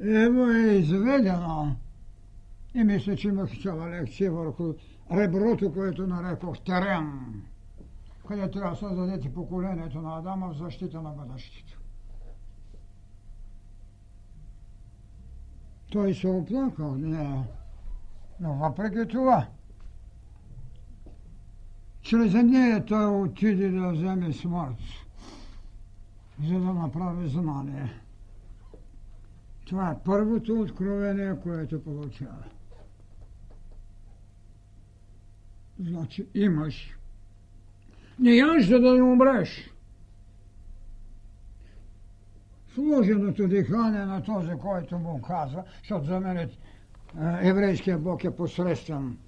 Ево 0.00 0.50
е 0.50 0.72
изведена. 0.72 1.76
И 2.74 2.84
мисля, 2.84 3.16
че 3.16 3.28
имах 3.28 3.50
цяла 3.62 3.90
лекция 3.90 4.32
върху 4.32 4.74
реброто, 5.12 5.72
което 5.72 6.06
нарекох 6.06 6.60
терен, 6.60 7.42
където 8.28 8.58
трябва 8.58 8.70
да 8.70 8.76
създадете 8.76 9.34
поколението 9.34 10.02
на 10.02 10.18
Адама 10.18 10.48
в 10.48 10.56
защита 10.56 11.02
на 11.02 11.10
бъдещето. 11.10 11.80
Той 15.92 16.14
се 16.14 16.28
оплакал, 16.28 16.94
не. 16.94 17.44
Но 18.40 18.54
въпреки 18.54 19.08
това, 19.08 19.46
чрез 22.10 22.32
нея 22.32 22.84
той 22.84 23.06
отиде 23.06 23.68
да 23.70 23.92
вземе 23.92 24.32
смърт, 24.32 24.78
за 26.44 26.54
да 26.54 26.74
направи 26.74 27.28
знание. 27.28 28.00
Това 29.66 29.90
е 29.90 30.02
първото 30.04 30.60
откровение, 30.60 31.40
което 31.42 31.84
получава. 31.84 32.44
Значи 35.80 36.26
имаш. 36.34 36.96
Не 38.18 38.30
яш, 38.30 38.66
за 38.66 38.80
да 38.80 38.94
не 38.94 39.02
умреш. 39.02 39.74
Сложеното 42.74 43.48
дихание 43.48 44.04
на 44.04 44.22
този, 44.22 44.52
който 44.60 44.98
му 44.98 45.22
казва, 45.22 45.64
защото 45.78 46.06
за 46.06 46.20
мен 46.20 46.36
е, 46.36 46.48
еврейския 47.40 47.98
Бог 47.98 48.24
е 48.24 48.36
посредствен 48.36 49.18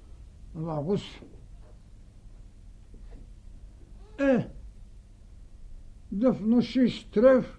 лагус, 0.57 1.03
е 4.21 4.47
да 6.13 6.33
внушиш 6.33 7.05
трев. 7.05 7.59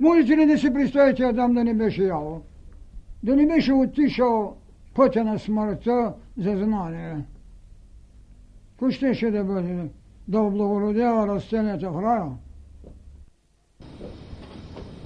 Можете 0.00 0.36
ли 0.36 0.46
да 0.46 0.58
си 0.58 0.72
представите 0.72 1.24
Адам 1.24 1.54
да 1.54 1.64
не 1.64 1.74
беше 1.74 2.02
ял? 2.02 2.42
Да 3.22 3.36
не 3.36 3.46
беше 3.46 3.72
отишъл 3.72 4.56
пътя 4.94 5.24
на 5.24 5.38
смъртта 5.38 6.12
за 6.38 6.56
знание? 6.56 7.24
Кой 8.78 8.92
ще 8.92 9.30
да 9.30 9.44
бъде? 9.44 9.88
Да 10.28 10.40
облагородява 10.40 11.26
растенията 11.34 11.90
в 11.90 12.02
рая? 12.02 12.30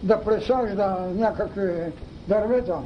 Да 0.03 0.25
пресажда 0.25 1.13
някакви 1.17 1.93
дървета? 2.29 2.79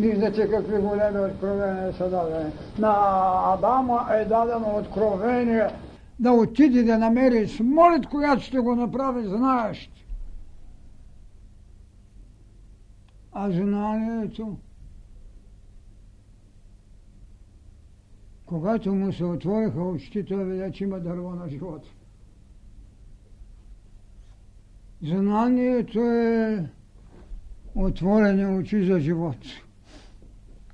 Виждате 0.00 0.50
какви 0.50 0.78
големи 0.78 1.32
откровения 1.32 1.92
са 1.92 2.10
дадени. 2.10 2.52
На 2.78 2.94
Адама 3.54 4.08
е 4.12 4.24
дадено 4.24 4.76
откровение 4.76 5.68
да 6.18 6.32
отиде 6.32 6.82
да 6.82 6.98
намери 6.98 7.48
смолит, 7.48 8.06
която 8.06 8.42
ще 8.42 8.58
го 8.58 8.76
направи 8.76 9.28
знаещ. 9.28 9.90
А 13.32 13.50
знанието 13.50 14.56
Когато 18.50 18.94
му 18.94 19.12
се 19.12 19.24
отвориха 19.24 19.82
очите, 19.82 20.24
той 20.24 20.44
видя, 20.44 20.70
че 20.70 20.84
има 20.84 21.00
дърво 21.00 21.30
на 21.30 21.48
живота. 21.48 21.88
Знанието 25.02 26.00
е 26.00 26.70
отворени 27.74 28.58
очи 28.58 28.84
за 28.84 29.00
живот. 29.00 29.36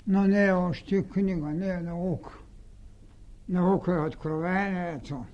Но 0.06 0.24
не 0.24 0.46
е 0.46 0.52
още 0.52 1.02
книга, 1.02 1.46
не 1.46 1.68
е 1.68 1.80
наука. 1.80 2.38
Наука 3.48 3.94
е 3.94 4.06
откровението. 4.06 5.24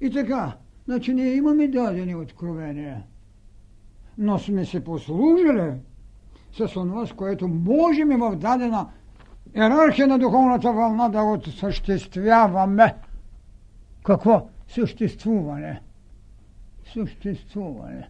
И 0.00 0.10
така, 0.10 0.56
значи 0.84 1.14
ние 1.14 1.34
имаме 1.34 1.68
дадени 1.68 2.14
откровения, 2.14 3.02
но 4.18 4.38
сме 4.38 4.64
се 4.64 4.84
послужили 4.84 5.72
с 6.52 6.68
това, 6.72 7.06
с 7.06 7.12
което 7.12 7.48
можем 7.48 8.08
в 8.08 8.36
дадена 8.36 8.88
иерархия 9.54 10.06
на 10.06 10.18
духовната 10.18 10.72
вълна 10.72 11.08
да 11.08 11.22
осъществяваме. 11.22 12.94
Какво? 14.04 14.48
Съществуване. 14.68 15.80
Съществуване. 16.92 18.08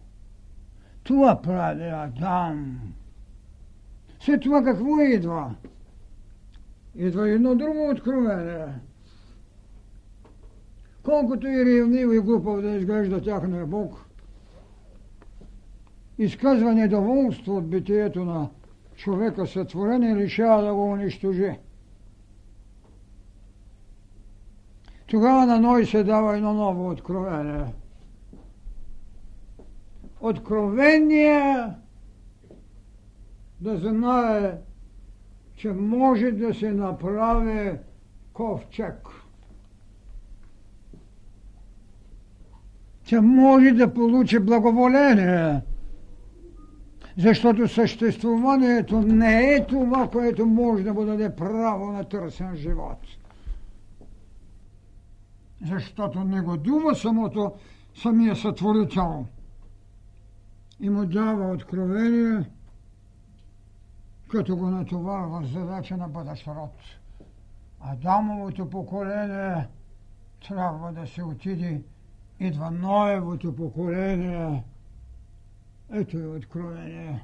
Това 1.03 1.41
прави 1.41 1.83
Адам. 1.83 2.79
След 4.25 4.41
това 4.41 4.63
какво 4.63 4.99
идва? 4.99 5.55
Идва 6.95 7.29
едно 7.29 7.55
друго 7.55 7.89
откровение. 7.89 8.67
Колкото 11.03 11.47
и 11.47 11.65
ревнив 11.65 12.13
и 12.13 12.19
глупав 12.19 12.61
да 12.61 12.69
изглежда 12.69 13.21
тяхния 13.21 13.65
Бог, 13.65 14.05
изказва 16.17 16.73
недоволство 16.73 17.57
от 17.57 17.69
битието 17.69 18.25
на 18.25 18.49
човека 18.95 19.47
сътворен 19.47 20.03
и 20.03 20.15
решава 20.15 20.63
да 20.63 20.73
го 20.73 20.91
унищожи. 20.91 21.59
Тогава 25.07 25.45
на 25.45 25.59
Ной 25.59 25.85
се 25.85 26.03
дава 26.03 26.37
едно 26.37 26.53
ново 26.53 26.89
откровение. 26.89 27.65
Откровение 30.21 31.73
да 33.63 33.77
знае, 33.77 34.57
че 35.55 35.71
може 35.71 36.31
да 36.31 36.53
се 36.53 36.71
направи 36.71 37.77
ковчег. 38.33 38.95
Че 43.03 43.19
може 43.19 43.71
да 43.71 43.93
получи 43.93 44.39
благоволение 44.39 45.61
защото 47.17 47.67
съществуването 47.67 49.01
не 49.01 49.53
е 49.53 49.65
това, 49.65 50.09
което 50.09 50.45
може 50.45 50.83
да 50.83 50.93
му 50.93 51.05
даде 51.05 51.35
право 51.35 51.91
на 51.91 52.03
търсен 52.03 52.55
живот. 52.55 52.99
Защото 55.71 56.23
не 56.23 56.41
го 56.41 56.57
дума 56.57 56.95
самото, 56.95 57.53
самия 57.95 58.35
сътворител. 58.35 59.25
И 60.79 60.89
му 60.89 61.05
дава 61.05 61.53
откровение, 61.53 62.49
като 64.33 64.55
го 64.57 64.69
натоварва 64.69 65.45
задача 65.45 65.97
на 65.97 66.07
бъдещ 66.07 66.47
род. 66.47 66.73
Адамовото 67.81 68.69
поколение 68.69 69.67
трябва 70.47 70.91
да 70.91 71.07
се 71.07 71.23
отиде, 71.23 71.81
идва 72.39 72.71
Ноевото 72.71 73.55
поколение– 73.55 74.63
ето 75.93 76.17
е 76.17 76.27
откровение. 76.27 77.23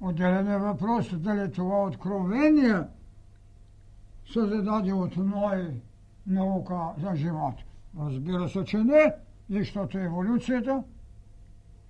Отделен 0.00 0.48
е 0.48 0.58
въпрос 0.58 1.18
дали 1.18 1.52
това 1.52 1.82
откровение 1.82 2.82
се 4.32 4.40
зададе 4.40 4.92
от 4.92 5.16
Ной 5.16 5.82
наука 6.26 6.78
за 6.98 7.16
живот. 7.16 7.54
Разбира 8.00 8.48
се, 8.48 8.64
че 8.64 8.78
не, 8.78 9.14
защото 9.50 9.98
еволюцията 9.98 10.82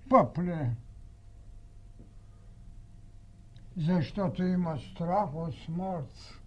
пъпле. 0.09 0.71
Защото 3.87 4.43
има 4.43 4.77
страх 4.77 5.35
от 5.35 5.53
смърт. 5.65 6.39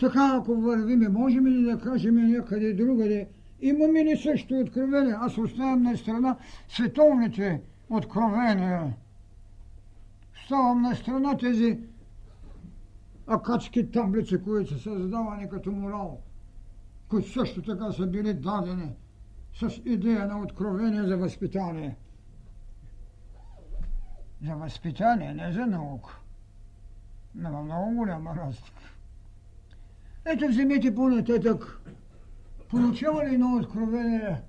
Така, 0.00 0.36
ако 0.40 0.54
вървиме, 0.54 1.08
можем 1.08 1.46
ли 1.46 1.62
да 1.62 1.78
кажем 1.78 2.14
някъде 2.14 2.72
другаде, 2.74 3.28
Имаме 3.64 4.04
ли 4.04 4.16
също 4.16 4.54
откровение? 4.54 5.14
Аз 5.18 5.38
оставям 5.38 5.82
на 5.82 5.96
страна 5.96 6.36
световните 6.68 7.62
откровения. 7.88 8.94
Ставам 10.44 10.82
на 10.82 10.94
страна 10.94 11.36
тези 11.36 11.78
акадски 13.26 13.90
таблици, 13.90 14.42
които 14.42 14.78
са 14.78 14.98
задавани 14.98 15.48
като 15.48 15.72
морал, 15.72 16.20
които 17.08 17.32
също 17.32 17.62
така 17.62 17.92
са 17.92 18.06
били 18.06 18.34
дадени 18.34 18.92
с 19.54 19.80
идея 19.84 20.26
на 20.26 20.40
откровение 20.40 21.02
за 21.02 21.16
възпитание. 21.16 21.96
За 24.46 24.54
възпитание, 24.54 25.34
не 25.34 25.52
за 25.52 25.66
наука. 25.66 26.18
Няма 27.34 27.62
много 27.62 27.94
голяма 27.94 28.36
разлика. 28.36 28.82
Ето 30.24 30.48
вземете 30.48 30.94
по-нататък 30.94 31.80
получава 32.68 33.24
ли 33.24 33.34
едно 33.34 33.56
откровение 33.56 34.42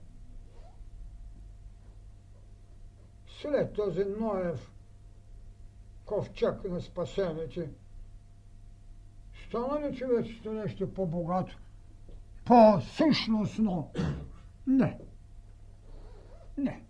след 3.42 3.74
този 3.74 4.06
Ноев 4.20 4.72
ковчак 6.06 6.64
на 6.64 6.82
спасените? 6.82 7.70
Стана 9.48 9.90
ли 9.90 9.96
човечето 9.98 10.54
нещо 10.54 10.94
по-богато, 10.94 11.58
по-същностно? 12.46 13.92
Не. 14.68 15.00
Не. 16.58 16.82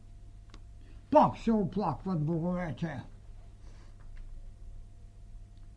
Пак 1.15 1.37
се 1.37 1.51
оплакват 1.51 2.25
боговете. 2.25 3.03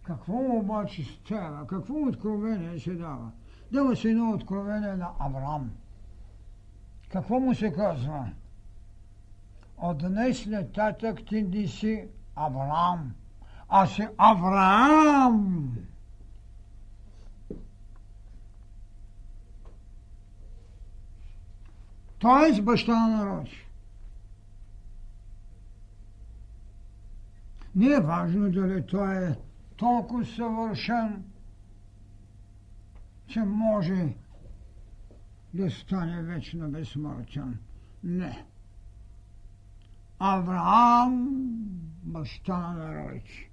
Какво 0.03 0.35
обаче 0.35 1.05
става? 1.05 1.67
Какво 1.67 1.95
откровение 1.95 2.81
се 2.81 2.95
дава? 2.95 3.31
Дава 3.73 3.97
се 3.97 4.11
едно 4.11 4.31
откровение 4.31 4.97
на 4.97 5.11
Авраам. 5.19 5.71
Какво 7.13 7.41
му 7.41 7.55
се 7.55 7.73
казва? 7.73 8.31
От 9.77 9.99
днес 9.99 10.47
нататък 10.47 11.19
ти 11.29 11.43
не 11.43 11.67
си 11.67 12.09
Авраам, 12.37 13.15
а 13.69 13.87
си 13.87 14.09
Авраам. 14.17 15.77
Той 22.19 22.59
е 22.59 22.63
баща 22.63 23.09
на 23.09 23.17
народ. 23.17 23.49
Не 27.79 27.87
е 27.87 28.01
важно 28.01 28.51
дали 28.51 28.87
той 28.87 29.29
е 29.29 29.37
толкова 29.77 30.27
съвършен, 30.27 31.25
че 33.27 33.41
може 33.41 34.15
да 35.55 35.71
стане 35.71 36.23
вечно 36.23 36.71
безсмъртен. 36.71 37.59
Не. 38.05 38.47
Авраам, 40.19 41.29
баща 42.03 42.59
на 42.59 42.73
народите. 42.73 43.51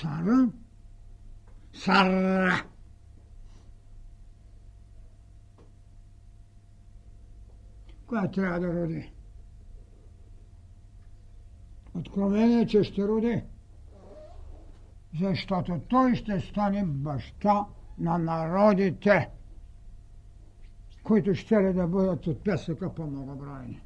Сара, 0.00 0.48
Сара. 1.74 2.64
Коя 8.06 8.30
трябва 8.30 8.60
да 8.60 8.82
роди? 8.82 9.12
Откровение, 11.98 12.66
че 12.66 12.82
ще 12.82 13.08
роди. 13.08 13.42
Защото 15.20 15.80
той 15.88 16.14
ще 16.14 16.40
стане 16.40 16.84
баща 16.86 17.64
на 17.98 18.18
народите, 18.18 19.28
които 21.02 21.34
ще 21.34 21.56
ли 21.56 21.72
да 21.72 21.86
бъдат 21.86 22.26
от 22.26 22.44
песъка 22.44 22.94
по-многобройни. 22.94 23.80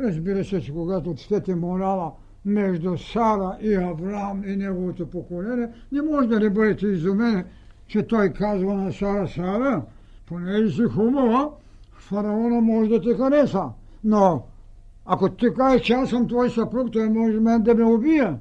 Разбира 0.00 0.44
се, 0.44 0.60
че 0.60 0.72
когато 0.72 1.14
четете 1.14 1.54
морала 1.54 2.12
между 2.44 2.98
Сара 2.98 3.58
и 3.60 3.74
Авраам 3.74 4.44
и 4.44 4.56
неговото 4.56 5.10
поколение, 5.10 5.68
не 5.92 6.02
може 6.02 6.28
да 6.28 6.40
не 6.40 6.50
бъдете 6.50 6.86
изумени, 6.86 7.44
че 7.86 8.06
той 8.06 8.32
казва 8.32 8.74
на 8.74 8.92
Сара, 8.92 9.28
Сара, 9.28 9.82
понеже 10.26 10.76
си 10.76 10.82
хубава, 10.82 11.50
фараона 11.92 12.60
може 12.60 12.90
да 12.90 13.02
те 13.02 13.14
хареса. 13.14 13.70
Но 14.04 14.46
ако 15.10 15.28
ти 15.28 15.46
кажеш, 15.56 15.82
че 15.82 15.92
аз 15.92 16.08
съм 16.10 16.28
твой 16.28 16.50
съпруг, 16.50 16.92
той 16.92 17.08
може 17.08 17.40
мен 17.40 17.62
да 17.62 17.74
ме 17.74 17.84
убие. 17.84 18.34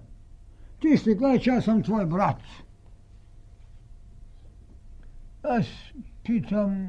Ти 0.81 0.97
ще 0.97 1.17
кажеш, 1.17 1.43
че 1.43 1.49
аз 1.49 1.63
съм 1.65 1.83
твой 1.83 2.05
брат. 2.05 2.37
Аз 5.43 5.65
питам, 6.23 6.87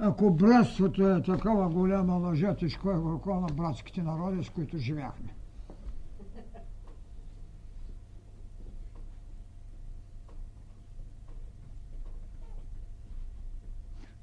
ако 0.00 0.30
братството 0.30 1.08
е 1.08 1.22
такава 1.22 1.68
голяма 1.68 2.14
лъжа, 2.14 2.56
тежко 2.56 2.90
е 2.90 2.98
върху 2.98 3.34
на 3.34 3.46
братските 3.46 4.02
народи, 4.02 4.44
с 4.44 4.50
които 4.50 4.78
живяхме. 4.78 5.34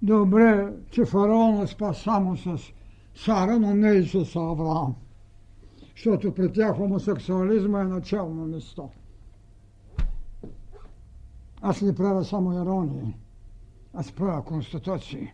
Добре, 0.01 0.73
че 0.91 1.05
фараона 1.05 1.67
спа 1.67 1.93
само 1.93 2.37
с 2.37 2.57
Сара, 3.15 3.59
но 3.59 3.75
не 3.75 3.91
и 3.91 4.07
с 4.07 4.35
Авраам. 4.35 4.95
Защото 5.95 6.33
при 6.33 6.53
тях 6.53 6.75
хомосексуализма 6.75 7.81
е 7.81 7.83
начално 7.83 8.45
место. 8.45 8.89
Аз 11.61 11.81
не 11.81 11.95
правя 11.95 12.25
само 12.25 12.53
иронии. 12.53 13.15
Аз 13.93 14.11
правя 14.11 14.43
конституции. 14.43 15.33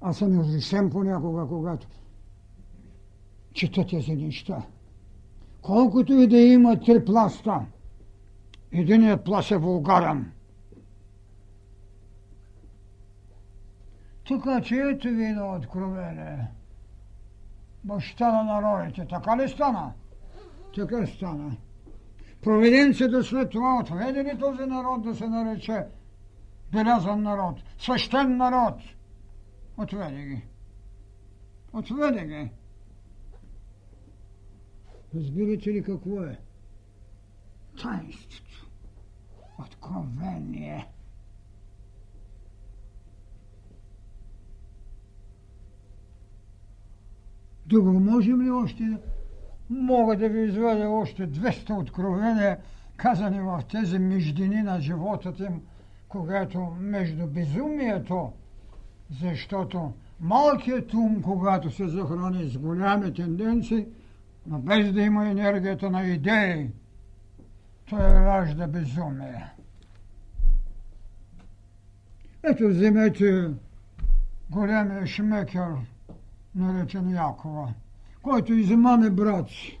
Аз 0.00 0.18
съм 0.18 0.40
изрешен 0.40 0.90
понякога, 0.90 1.46
когато 1.48 1.86
чета 3.52 3.86
тези 3.86 4.14
неща. 4.14 4.66
Колкото 5.62 6.12
и 6.12 6.26
да 6.26 6.38
има 6.38 6.80
три 6.80 7.04
пласта, 7.04 7.66
единият 8.72 9.24
пласт 9.24 9.50
е 9.50 9.56
вулгарен. 9.56 10.32
Така 14.28 14.60
че 14.60 14.74
ето 14.76 15.08
ви 15.08 15.24
едно 15.24 15.54
откровение. 15.54 16.48
Баща 17.84 18.32
на 18.32 18.60
народите. 18.60 19.06
Така 19.10 19.36
ли 19.36 19.48
стана? 19.48 19.92
Така 20.74 21.06
стана. 21.06 21.56
Провиденцията 22.42 23.24
след 23.24 23.50
това 23.50 23.78
отведе 23.80 24.24
ли 24.24 24.38
този 24.38 24.66
народ 24.66 25.02
да 25.02 25.14
се 25.14 25.28
нарече 25.28 25.86
белязан 26.72 27.22
народ, 27.22 27.62
свещен 27.78 28.36
народ? 28.36 28.80
Отведе 29.76 30.24
ги. 30.24 30.42
Отведе 31.72 32.26
ги. 32.26 32.50
Разбирате 35.14 35.70
ли 35.70 35.82
какво 35.82 36.22
е? 36.22 36.38
Тайнството. 37.82 38.70
Откровение. 39.58 40.93
Друго 47.66 48.00
можем 48.00 48.42
ли 48.42 48.50
още? 48.50 48.98
Мога 49.70 50.16
да 50.16 50.28
ви 50.28 50.40
извадя 50.40 50.88
още 50.88 51.28
200 51.28 51.78
откровения, 51.80 52.58
казани 52.96 53.40
в 53.40 53.62
тези 53.70 53.98
междини 53.98 54.62
на 54.62 54.80
живота 54.80 55.32
им, 55.40 55.62
когато 56.08 56.76
между 56.80 57.26
безумието, 57.26 58.32
защото 59.20 59.92
малкият 60.20 60.94
ум, 60.94 61.22
когато 61.22 61.70
се 61.70 61.88
захрани 61.88 62.48
с 62.48 62.58
голями 62.58 63.14
тенденции, 63.14 63.86
но 64.46 64.58
без 64.58 64.92
да 64.92 65.02
има 65.02 65.28
енергията 65.28 65.90
на 65.90 66.06
идеи, 66.06 66.70
той 67.90 68.00
ражда 68.00 68.66
безумие. 68.66 69.50
Ето 72.42 72.68
вземете 72.68 73.50
големия 74.50 75.06
шмекер, 75.06 75.74
наречен 76.54 77.10
Якова, 77.10 77.74
който 78.22 78.52
измаме 78.52 79.10
брат 79.10 79.48
си. 79.48 79.80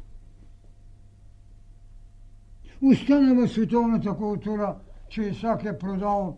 Остана 2.82 3.34
в 3.34 3.48
световната 3.48 4.14
култура, 4.14 4.76
че 5.08 5.22
Исак 5.22 5.64
е 5.64 5.78
продал 5.78 6.36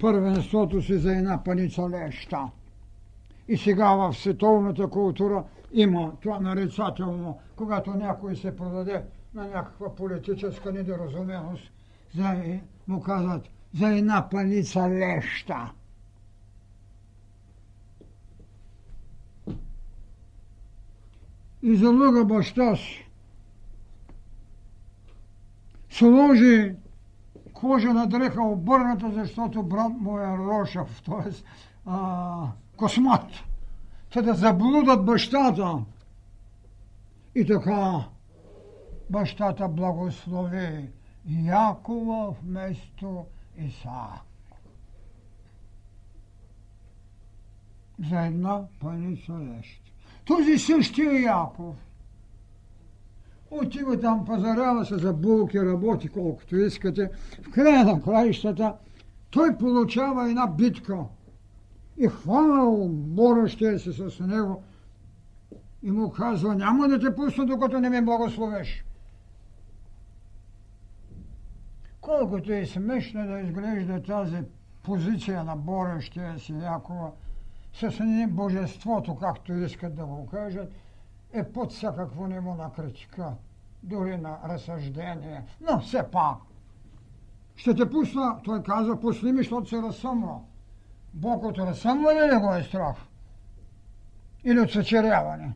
първенството 0.00 0.82
си 0.82 0.98
за 0.98 1.16
една 1.16 1.44
паница 1.44 1.90
леща. 1.90 2.50
И 3.48 3.56
сега 3.56 3.94
в 3.94 4.14
световната 4.14 4.88
култура 4.88 5.44
има 5.72 6.12
това 6.20 6.40
нарицателно, 6.40 7.38
когато 7.56 7.90
някой 7.90 8.36
се 8.36 8.56
продаде 8.56 9.04
на 9.34 9.46
някаква 9.46 9.94
политическа 9.94 10.72
недоразуменост, 10.72 11.72
за, 12.14 12.42
му 12.86 13.00
казват 13.00 13.48
за 13.74 13.88
една 13.88 14.28
паница 14.30 14.90
леща. 14.90 15.72
И 21.62 21.76
залъга 21.76 22.24
баща 22.24 22.76
си. 22.76 23.08
Сложи 25.90 26.74
кожена 27.52 28.06
дреха 28.06 28.42
обърната, 28.42 29.10
защото 29.12 29.62
брат 29.62 29.92
му 30.00 30.18
е 30.18 30.36
Рошав, 30.36 31.02
т.е. 31.02 31.32
космат, 32.76 33.30
те 34.12 34.22
да 34.22 34.34
заблудат 34.34 35.04
бащата. 35.04 35.84
И 37.34 37.46
така 37.46 38.04
бащата 39.10 39.68
благослови 39.68 40.88
Якова 41.28 42.30
вместо 42.42 43.26
Исаак. 43.58 44.20
За 48.08 48.20
една 48.20 48.66
паница 48.80 49.32
лещ. 49.32 49.87
Този 50.28 50.58
същия 50.58 51.22
Яков 51.22 51.76
отива 53.50 54.00
там, 54.00 54.24
пазарява 54.24 54.84
се 54.84 54.96
за 54.96 55.12
булки, 55.12 55.60
работи 55.60 56.08
колкото 56.08 56.56
искате. 56.56 57.10
В 57.42 57.50
края 57.50 57.84
на 57.84 58.02
краищата 58.02 58.74
той 59.30 59.58
получава 59.58 60.30
една 60.30 60.46
битка 60.46 60.98
и 61.96 62.08
хванал 62.08 62.88
борещия 62.88 63.78
се 63.78 63.92
с 63.92 64.20
него 64.20 64.62
и 65.82 65.90
му 65.90 66.10
казва, 66.10 66.54
няма 66.54 66.88
да 66.88 67.00
те 67.00 67.14
пусна, 67.14 67.46
докато 67.46 67.80
не 67.80 67.90
ме 67.90 68.02
благословеш. 68.02 68.84
Колкото 72.00 72.52
е 72.52 72.66
смешно 72.66 73.26
да 73.26 73.40
изглежда 73.40 74.02
тази 74.02 74.38
позиция 74.82 75.44
на 75.44 75.56
борещия 75.56 76.38
си 76.38 76.54
Якова 76.62 77.10
с 77.74 78.26
божеството, 78.28 79.16
както 79.16 79.52
искат 79.52 79.94
да 79.94 80.06
го 80.06 80.26
кажат, 80.26 80.72
е 81.32 81.52
под 81.52 81.72
всякакво 81.72 82.26
ниво 82.26 82.54
на 82.54 82.72
критика, 82.72 83.32
дори 83.82 84.16
на 84.16 84.38
разсъждение, 84.48 85.44
но 85.60 85.80
все 85.80 86.02
пак. 86.02 86.36
Ще 87.56 87.74
те 87.74 87.90
пусна, 87.90 88.40
той 88.44 88.62
каза, 88.62 89.00
пусни 89.00 89.32
ми, 89.32 89.38
защото 89.38 89.68
се 89.68 89.82
разсъмва. 89.82 90.38
Бог 91.14 91.44
от 91.44 91.58
разсъмване 91.58 92.34
ли 92.34 92.36
го 92.36 92.54
е 92.54 92.62
страх? 92.62 92.96
Или 94.44 94.60
от 94.60 94.70
съчеряване? 94.70 95.52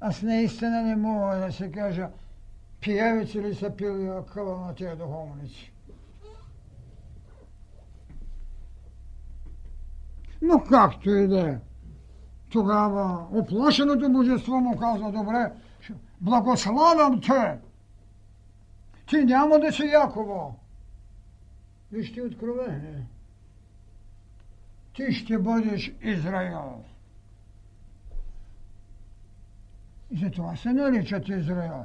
Аз 0.00 0.22
наистина 0.22 0.82
не 0.82 0.96
мога 0.96 1.36
да 1.36 1.52
се 1.52 1.70
кажа, 1.70 2.10
пиевици 2.80 3.42
ли 3.42 3.54
са 3.54 3.76
пили 3.76 4.10
къла 4.32 4.66
на 4.66 4.74
тези 4.74 4.96
духовници. 4.96 5.71
Но 10.42 10.64
както 10.64 11.10
и 11.10 11.28
да 11.28 11.50
е. 11.50 11.58
Тогава 12.50 13.26
оплашеното 13.32 14.12
божество 14.12 14.60
му 14.60 14.76
казва, 14.76 15.12
добре, 15.12 15.52
благославям 16.20 17.20
те. 17.20 17.58
Ти 19.06 19.24
няма 19.24 19.58
да 19.58 19.72
си 19.72 19.82
Яково. 19.82 20.58
Вижте 21.92 22.22
откровение. 22.22 23.06
Ти 24.94 25.12
ще 25.12 25.38
бъдеш 25.38 25.92
Израил. 26.02 26.84
И 30.10 30.18
затова 30.18 30.56
се 30.56 30.72
наричат 30.72 31.28
Израил. 31.28 31.84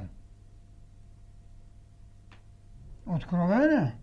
Откровение. 3.06 3.96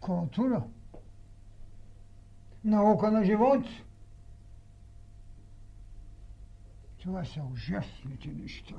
Култура. 0.00 0.62
Наука 2.64 3.10
на 3.10 3.24
живот. 3.24 3.64
Това 7.02 7.24
са 7.24 7.40
ужасните 7.52 8.28
неща. 8.42 8.74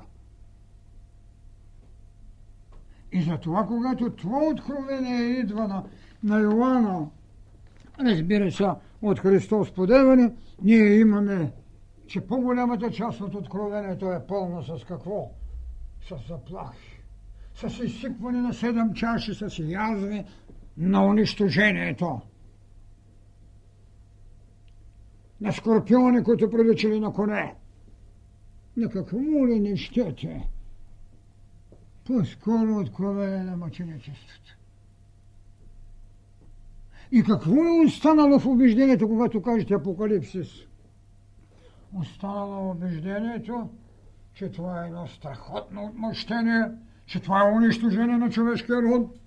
И 3.12 3.22
затова, 3.22 3.66
когато 3.66 4.10
това 4.10 4.38
откровение 4.38 5.22
идва 5.22 5.68
на, 5.68 5.84
на 6.22 6.38
Йоанна, 6.38 7.06
разбира 8.00 8.52
се, 8.52 8.68
от 9.02 9.20
Христос 9.20 9.70
подеване, 9.70 10.32
ние 10.62 10.98
имаме, 10.98 11.52
че 12.06 12.20
по-голямата 12.20 12.90
част 12.90 13.20
от 13.20 13.34
откровението 13.34 14.12
е 14.12 14.26
пълна 14.26 14.62
с 14.62 14.84
какво? 14.84 15.30
С 16.08 16.28
заплахи. 16.28 17.02
С 17.54 17.84
изсипване 17.84 18.40
на 18.40 18.54
седем 18.54 18.94
чаши, 18.94 19.34
с 19.34 19.58
язви 19.58 20.24
на 20.76 21.06
унищожението. 21.06 22.20
На 25.40 25.52
скорпиони, 25.52 26.24
които 26.24 26.50
приличали 26.50 27.00
на 27.00 27.12
коне. 27.12 27.54
На 28.76 28.88
какво 28.88 29.16
ли 29.18 29.60
не 29.60 29.76
щете? 29.76 30.48
По-скоро 32.04 32.76
откровение 32.76 33.42
на 33.42 33.56
мъченичеството. 33.56 34.56
И 37.12 37.22
какво 37.22 37.54
е 37.54 37.86
останало 37.86 38.38
в 38.38 38.46
убеждението, 38.46 39.08
когато 39.08 39.42
кажете 39.42 39.74
Апокалипсис? 39.74 40.48
Останало 41.94 42.70
убеждението, 42.70 43.68
че 44.34 44.50
това 44.50 44.84
е 44.84 44.86
едно 44.86 45.06
страхотно 45.06 45.84
отмъщение, 45.84 46.64
че 47.06 47.20
това 47.20 47.40
е 47.40 47.52
унищожение 47.52 48.16
на 48.16 48.30
човешкия 48.30 48.82
род, 48.82 49.18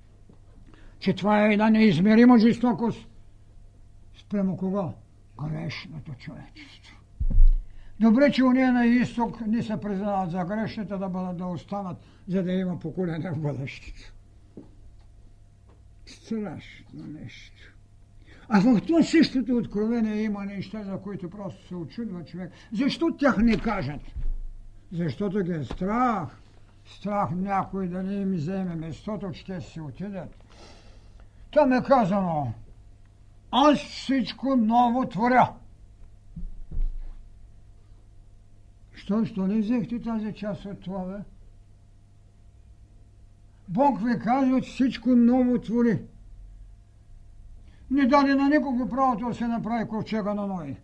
че 1.00 1.16
това 1.16 1.46
е 1.46 1.54
една 1.54 1.70
неизмерима 1.70 2.40
жестокост. 2.40 3.08
Спрямо 4.20 4.58
кога? 4.58 4.94
Грешното 5.44 6.12
човечество. 6.14 6.96
Добре, 8.00 8.32
че 8.32 8.44
уния 8.44 8.74
на 8.74 8.86
изток 8.86 9.42
не 9.48 9.64
се 9.64 9.78
признават 9.78 10.32
за 10.32 10.46
грешните 10.46 10.98
да 10.98 11.10
бъдат 11.10 11.38
да 11.38 11.46
останат, 11.46 11.98
за 12.28 12.44
да 12.44 12.52
има 12.52 12.80
поколение 12.80 13.32
в 13.32 13.40
бъдещето. 13.40 14.14
Страшно 16.06 17.08
нещо. 17.22 17.74
А 18.50 18.60
в 18.60 18.82
това 18.88 19.04
същото 19.04 19.58
откровение 19.58 20.24
има 20.24 20.46
неща, 20.46 20.84
за 20.84 20.98
които 20.98 21.30
просто 21.30 21.68
се 21.68 21.76
очудва 21.76 22.26
човек. 22.26 22.52
Защо 22.74 23.18
тях 23.18 23.38
не 23.38 23.58
кажат? 23.58 24.02
Защото 24.92 25.44
ги 25.44 25.52
е 25.52 25.64
страх. 25.64 26.38
Страх 26.86 27.30
някой 27.32 27.88
да 27.88 28.04
не 28.04 28.14
им 28.14 28.32
вземе 28.32 28.76
местото, 28.76 29.32
че 29.32 29.46
те 29.46 29.62
си 29.62 29.82
отидат. 29.82 30.44
Там 31.52 31.74
е 31.74 31.84
казано, 31.84 32.54
аз 33.52 33.80
всичко 33.80 34.56
ново 34.56 35.10
творя. 35.10 35.54
Що, 38.94 39.26
що 39.26 39.48
не 39.48 39.60
взехте 39.60 40.02
тази 40.02 40.34
част 40.34 40.66
от 40.66 40.82
това, 40.82 41.06
бе? 41.06 41.24
Бог 43.68 44.02
ви 44.02 44.20
казва, 44.20 44.62
всичко 44.62 45.10
ново 45.10 45.62
твори. 45.62 46.02
Не 47.92 48.06
даде 48.06 48.36
на 48.36 48.50
никого 48.50 48.90
правото 48.90 49.28
да 49.28 49.34
се 49.34 49.48
направи 49.48 49.88
ковчега 49.88 50.34
на 50.34 50.48
Ной. 50.48 50.78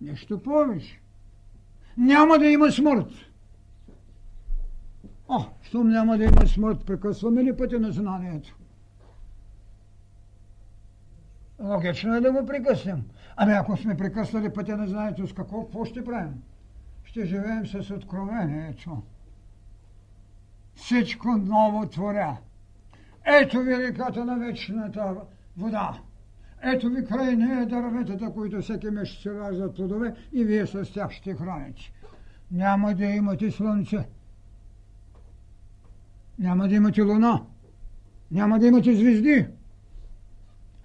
Нещо 0.00 0.42
повече. 0.42 1.00
Няма 1.96 2.38
да 2.38 2.46
има 2.46 2.72
смърт. 2.72 3.10
О, 5.28 5.44
щом 5.62 5.88
няма 5.88 6.18
да 6.18 6.24
има 6.24 6.46
смърт, 6.46 6.84
прекъсваме 6.86 7.44
ли 7.44 7.56
пътя 7.56 7.80
на 7.80 7.92
знанието? 7.92 8.59
Логично 11.60 12.14
е 12.14 12.20
да 12.20 12.32
го 12.32 12.46
прекъснем. 12.46 13.02
Ами 13.36 13.52
ако 13.52 13.76
сме 13.76 13.96
прекъснали 13.96 14.52
пътя 14.52 14.76
на 14.76 14.86
знанието, 14.86 15.26
с 15.26 15.32
какво, 15.32 15.64
какво 15.64 15.84
ще 15.84 16.04
правим? 16.04 16.42
Ще 17.04 17.26
живеем 17.26 17.66
с 17.66 17.90
откровението. 17.90 19.02
Всичко 20.74 21.28
ново 21.28 21.86
творя. 21.86 22.36
Ето 23.24 23.60
ви 23.60 23.78
реката 23.78 24.24
на 24.24 24.38
вечната 24.38 25.16
вода. 25.56 25.98
Ето 26.62 26.88
ви 26.88 27.04
край 27.04 27.36
нея 27.36 27.66
дърветата, 27.66 28.32
които 28.32 28.60
всеки 28.60 28.90
месец 28.90 29.22
се 29.22 29.34
раждат 29.34 29.76
плодове 29.76 30.14
и 30.32 30.44
вие 30.44 30.66
с 30.66 30.92
тях 30.92 31.10
ще 31.10 31.34
храните. 31.34 31.92
Няма 32.50 32.94
да 32.94 33.04
имате 33.04 33.50
слънце. 33.50 34.08
Няма 36.38 36.68
да 36.68 36.74
имате 36.74 37.02
луна. 37.02 37.44
Няма 38.30 38.58
да 38.58 38.66
имате 38.66 38.94
звезди. 38.94 39.46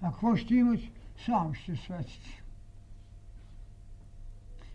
А 0.02 0.10
какво 0.10 0.36
ще 0.36 0.54
имате? 0.54 0.92
Сам 1.24 1.54
ще 1.54 1.76
светите. 1.76 2.42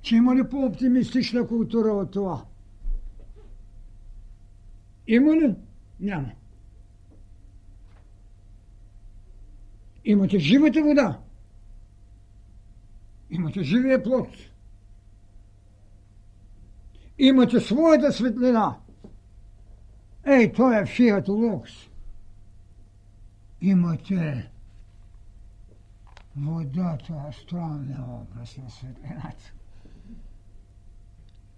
Че 0.02 0.16
има 0.16 0.36
ли 0.36 0.50
по-оптимистична 0.50 1.48
култура 1.48 1.92
от 1.92 2.12
това? 2.12 2.46
Има 5.08 5.36
ли? 5.36 5.56
Няма. 6.00 6.32
Имате 10.06 10.40
живата 10.40 10.84
вода. 10.84 11.20
Имате 13.30 13.64
живия 13.64 14.04
плод. 14.04 14.28
Имате 17.20 17.60
своята 17.60 18.12
светлина. 18.12 18.78
Ей, 20.26 20.52
той 20.52 20.82
е 20.82 20.86
фиат 20.86 21.28
лукс. 21.28 21.72
Имате 23.62 24.52
водата, 26.36 27.14
астралния 27.30 28.04
образ 28.10 28.58
на 28.58 28.70
светлината. 28.70 29.54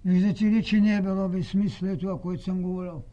Виждате 0.05 0.43
ли, 0.43 0.63
че 0.63 0.82
не 0.82 0.95
е 0.95 1.01
било 1.01 1.30
безсмислие 1.30 1.97
това, 1.97 2.21
което 2.21 2.43
съм 2.43 2.61
говорил? 2.61 3.03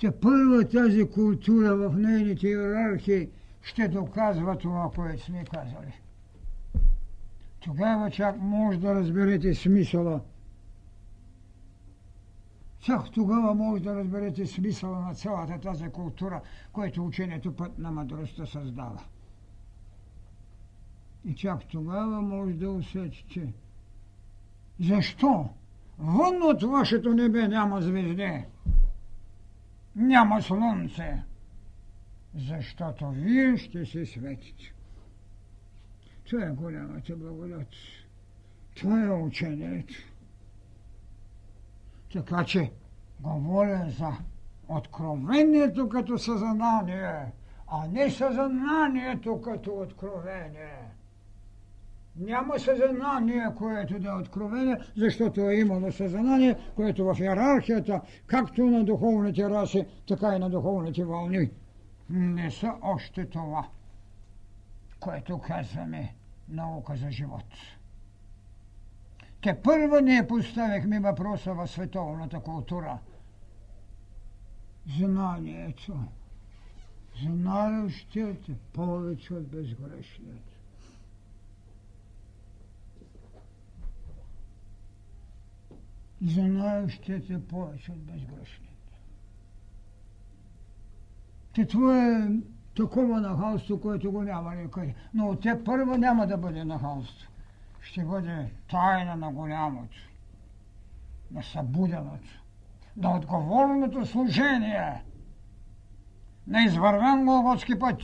Те 0.00 0.20
първа 0.20 0.68
тази 0.68 1.10
култура 1.10 1.76
в 1.76 1.96
нейните 1.98 2.48
иерархии 2.48 3.28
ще 3.62 3.88
доказва 3.88 4.58
това, 4.58 4.90
което 4.94 5.24
сме 5.24 5.44
казали. 5.44 6.00
Тогава 7.60 8.10
чак 8.10 8.40
може 8.40 8.78
да 8.78 8.94
разберете 8.94 9.54
смисъла. 9.54 10.20
Чак 12.80 13.10
тогава 13.10 13.54
може 13.54 13.82
да 13.82 13.96
разберете 13.96 14.46
смисъла 14.46 15.00
на 15.00 15.14
цялата 15.14 15.60
тази 15.60 15.88
култура, 15.88 16.40
която 16.72 17.04
учението 17.06 17.56
път 17.56 17.78
на 17.78 17.90
мъдростта 17.90 18.46
създава. 18.46 19.00
И 21.24 21.34
чак 21.34 21.64
тогава 21.68 22.22
може 22.22 22.52
да 22.52 22.70
усетите. 22.70 23.52
Защо? 24.80 25.48
Вън 25.98 26.42
от 26.42 26.62
вашето 26.62 27.14
небе 27.14 27.48
няма 27.48 27.82
звезди 27.82 28.44
няма 29.96 30.42
слънце, 30.42 31.22
защото 32.34 33.10
вие 33.10 33.56
ще 33.56 33.86
се 33.86 34.06
светите. 34.06 34.74
Това 36.24 36.44
е 36.44 36.50
голямата 36.50 37.16
благодат. 37.16 37.68
Това 38.76 39.04
е 39.04 39.10
учението. 39.10 39.94
Така 42.12 42.44
че 42.44 42.72
говоря 43.20 43.90
за 43.90 44.12
откровението 44.68 45.88
като 45.88 46.18
съзнание, 46.18 47.32
а 47.66 47.88
не 47.88 48.10
съзнанието 48.10 49.40
като 49.40 49.72
откровение. 49.72 50.93
Няма 52.16 52.58
съзнание, 52.58 53.46
което 53.56 53.98
да 53.98 54.08
е 54.08 54.12
откровение, 54.12 54.76
защото 54.96 55.40
е 55.40 55.54
имало 55.54 55.92
съзнание, 55.92 56.56
което 56.76 57.04
в 57.04 57.20
иерархията, 57.20 58.00
както 58.26 58.64
на 58.64 58.84
духовните 58.84 59.50
раси, 59.50 59.86
така 60.08 60.36
и 60.36 60.38
на 60.38 60.50
духовните 60.50 61.04
вълни, 61.04 61.50
не 62.10 62.50
са 62.50 62.72
още 62.82 63.26
това, 63.26 63.66
което 65.00 65.38
казваме 65.38 66.14
наука 66.48 66.96
за 66.96 67.10
живот. 67.10 67.44
Те 69.42 69.62
първо 69.62 70.00
ние 70.00 70.26
поставихме 70.26 71.00
въпроса 71.00 71.54
в 71.54 71.66
световната 71.66 72.40
култура. 72.40 72.98
Знанието. 74.98 75.96
Знаещият 77.22 78.50
повече 78.72 79.34
от 79.34 79.48
безгрешният. 79.48 80.53
Знаещият 86.22 87.30
е 87.30 87.46
повече 87.46 87.92
от 87.92 87.98
безгрешният. 87.98 88.74
Те 91.54 91.66
това 91.66 92.08
е 92.08 92.28
такова 92.76 93.20
нахалство, 93.20 93.80
което 93.80 94.12
го 94.12 94.22
няма. 94.22 94.52
Но 95.14 95.28
от 95.28 95.40
те 95.40 95.64
първо 95.64 95.96
няма 95.96 96.26
да 96.26 96.36
бъде 96.36 96.64
нахалство 96.64 97.34
ще 97.84 98.04
бъде 98.04 98.50
тайна 98.70 99.16
на 99.16 99.32
голямото, 99.32 99.96
на 101.30 101.42
събуденото, 101.42 102.42
на 102.96 103.16
отговорното 103.16 104.06
служение, 104.06 105.02
на 106.46 106.62
извървен 106.62 107.24
голготски 107.24 107.78
път, 107.78 108.02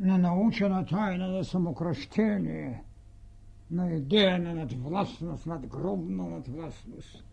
на 0.00 0.18
научена 0.18 0.86
тайна 0.86 1.28
на 1.28 1.44
самокръщение, 1.44 2.82
на 3.70 3.90
идея 3.92 4.38
на 4.38 4.54
надвластност, 4.54 5.46
надгробна 5.46 6.24
надвластност. 6.30 7.24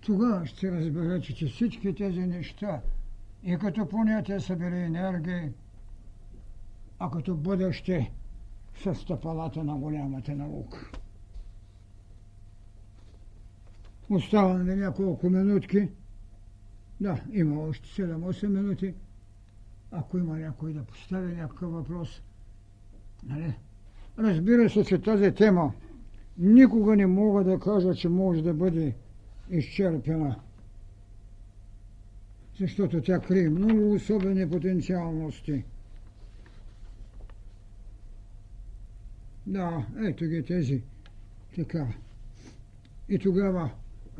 Тогава 0.00 0.46
ще 0.46 0.72
разберете, 0.72 1.34
че 1.34 1.46
всички 1.46 1.94
тези 1.94 2.20
неща 2.20 2.80
и 3.42 3.58
като 3.58 3.88
понятие 3.88 4.40
са 4.40 4.56
били 4.56 4.78
енергии, 4.78 5.52
а 6.98 7.10
като 7.10 7.34
бъдеще 7.36 8.12
с 8.82 8.94
стъпалата 8.94 9.64
на 9.64 9.76
голямата 9.76 10.34
наука. 10.34 10.90
Остава 14.10 14.54
на 14.58 14.76
няколко 14.76 15.30
минутки. 15.30 15.88
Да, 17.00 17.24
има 17.32 17.60
още 17.60 17.88
7-8 18.02 18.46
минути. 18.46 18.94
Ако 19.90 20.18
има 20.18 20.38
някой 20.38 20.72
да 20.72 20.84
постави 20.84 21.36
някакъв 21.36 21.72
въпрос. 21.72 22.22
Нали? 23.22 23.54
Разбира 24.18 24.70
се, 24.70 24.84
че 24.84 25.02
тази 25.02 25.32
тема 25.32 25.72
никога 26.38 26.96
не 26.96 27.06
мога 27.06 27.44
да 27.44 27.58
кажа, 27.58 27.94
че 27.94 28.08
може 28.08 28.42
да 28.42 28.54
бъде 28.54 28.94
изчерпена. 29.50 30.36
Защото 32.60 33.02
тя 33.02 33.18
крие 33.18 33.48
много 33.48 33.92
особени 33.92 34.50
потенциалности– 34.50 35.64
Да, 39.48 39.86
ето 40.04 40.24
ги 40.24 40.42
тези. 40.42 40.82
Така. 41.56 41.86
И 43.08 43.18
тогава 43.18 43.70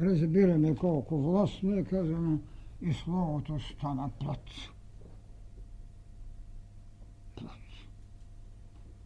разбираме 0.01 0.75
колко 0.75 1.19
властно 1.19 1.79
е 1.79 1.85
казано 1.85 2.39
и 2.83 2.93
Словото 2.93 3.61
стана 3.61 4.11
плът. 4.21 4.41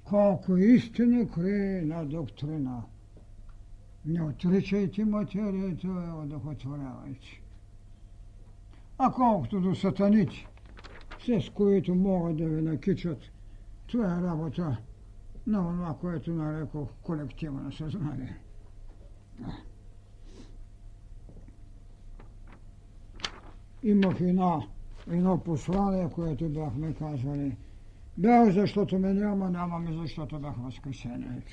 Колко 0.05 0.57
истина 0.57 1.31
крие 1.31 1.83
на 1.83 2.05
доктрина. 2.05 2.83
Не 4.07 4.23
отричайте 4.23 5.05
материята, 5.05 5.89
одохотворявайте. 6.23 7.43
А 8.99 9.13
колкото 9.13 9.61
до 9.61 9.75
сатаните, 9.75 10.47
с 11.27 11.51
които 11.51 11.95
могат 11.95 12.37
да 12.37 12.49
ви 12.49 12.63
накичат, 12.63 13.19
това 13.87 14.19
е 14.19 14.23
работа 14.23 14.77
на 15.47 15.59
това, 15.59 15.97
което 16.01 16.35
нарекох 16.35 16.89
колективно 17.03 17.73
съзнание. 17.73 18.37
Имах 23.83 24.21
една, 24.21 24.61
едно 25.11 25.39
послание, 25.39 26.11
което 26.11 26.49
бяхме 26.49 26.95
казвали. 26.95 27.57
Бях, 28.19 28.51
защото 28.51 28.99
ме 28.99 29.15
няма, 29.15 29.51
нямаме, 29.51 29.93
защото 29.93 30.39
бях 30.39 30.55
възкресението. 30.57 31.53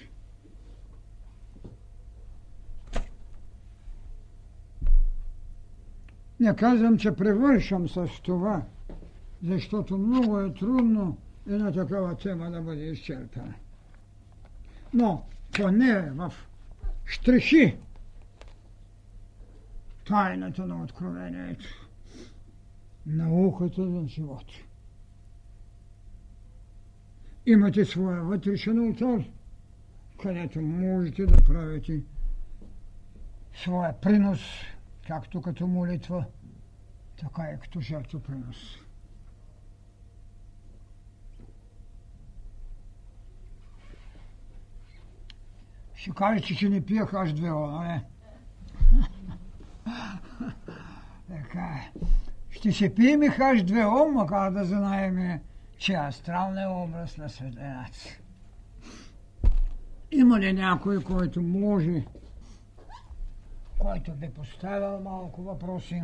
Не 6.39 6.55
казвам, 6.55 6.97
че 6.97 7.15
превършам 7.15 7.89
с 7.89 8.07
това, 8.23 8.61
защото 9.43 9.97
много 9.97 10.39
е 10.39 10.53
трудно 10.53 11.17
една 11.47 11.71
такава 11.71 12.15
тема 12.15 12.51
да 12.51 12.61
бъде 12.61 12.83
изчерпана 12.83 13.53
но 14.93 15.23
поне 15.51 16.01
в 16.11 16.33
штрихи 17.05 17.77
тайната 20.07 20.65
на 20.65 20.83
откровението, 20.83 21.65
науката 23.05 23.89
за 23.89 24.07
живот. 24.07 24.45
Имате 27.49 27.85
своя 27.85 28.21
вътрешен 28.21 28.79
алтар, 28.79 29.29
където 30.21 30.61
можете 30.61 31.25
да 31.25 31.43
правите 31.43 32.01
своя 33.53 34.01
принос, 34.01 34.39
както 35.07 35.41
като 35.41 35.67
молитва, 35.67 36.25
така 37.19 37.43
и 37.43 37.59
като 37.59 37.81
жертвопринос. 37.81 38.45
принос. 38.45 38.79
Ще 45.95 46.11
кажете, 46.11 46.55
че 46.55 46.69
не 46.69 46.85
пия 46.85 47.05
H2O, 47.05 47.71
нали? 47.71 48.01
така 51.27 51.59
е. 51.59 51.91
Ще 52.49 52.71
се 52.71 52.95
пием 52.95 53.23
и 53.23 53.29
H2O, 53.29 54.11
макар 54.11 54.51
да 54.51 54.65
знаем, 54.65 55.39
че 55.79 55.93
астралният 55.93 56.71
образ 56.75 57.17
на 57.17 57.29
светлината. 57.29 58.19
Има 60.11 60.39
ли 60.39 60.53
някой, 60.53 61.03
който 61.03 61.41
може, 61.41 62.05
който 63.79 64.11
би 64.11 64.29
поставил 64.29 64.99
малко 64.99 65.41
въпроси? 65.41 66.01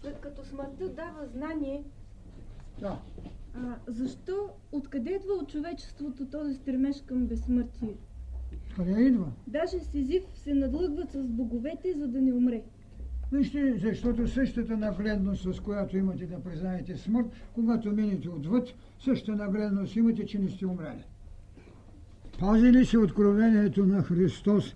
След 0.00 0.20
като 0.20 0.44
смъртта 0.44 0.88
дава 0.88 1.26
знание, 1.26 1.84
да. 2.80 2.98
А, 3.54 3.76
защо, 3.86 4.50
откъде 4.72 5.10
идва 5.10 5.32
от 5.32 5.48
човечеството 5.48 6.26
този 6.26 6.54
стремеж 6.54 7.02
към 7.06 7.26
безсмъртие? 7.26 7.94
Къде 8.76 9.02
идва? 9.02 9.32
Даже 9.46 9.80
Сизив 9.80 10.24
се 10.34 10.54
надлъгват 10.54 11.12
с 11.12 11.22
боговете, 11.22 11.94
за 11.94 12.08
да 12.08 12.20
не 12.20 12.32
умре. 12.32 12.62
Вижте, 13.32 13.78
защото 13.78 14.28
същата 14.28 14.76
нагледност, 14.76 15.54
с 15.54 15.60
която 15.60 15.96
имате 15.96 16.26
да 16.26 16.42
признаете 16.42 16.96
смърт, 16.96 17.26
когато 17.54 17.92
минете 17.92 18.28
отвъд, 18.28 18.74
същата 19.00 19.36
нагледност 19.36 19.96
имате, 19.96 20.26
че 20.26 20.38
не 20.38 20.48
сте 20.48 20.66
умрели. 20.66 21.04
Пази 22.40 22.72
ли 22.72 22.86
се 22.86 22.98
откровението 22.98 23.86
на 23.86 24.02
Христос 24.02 24.74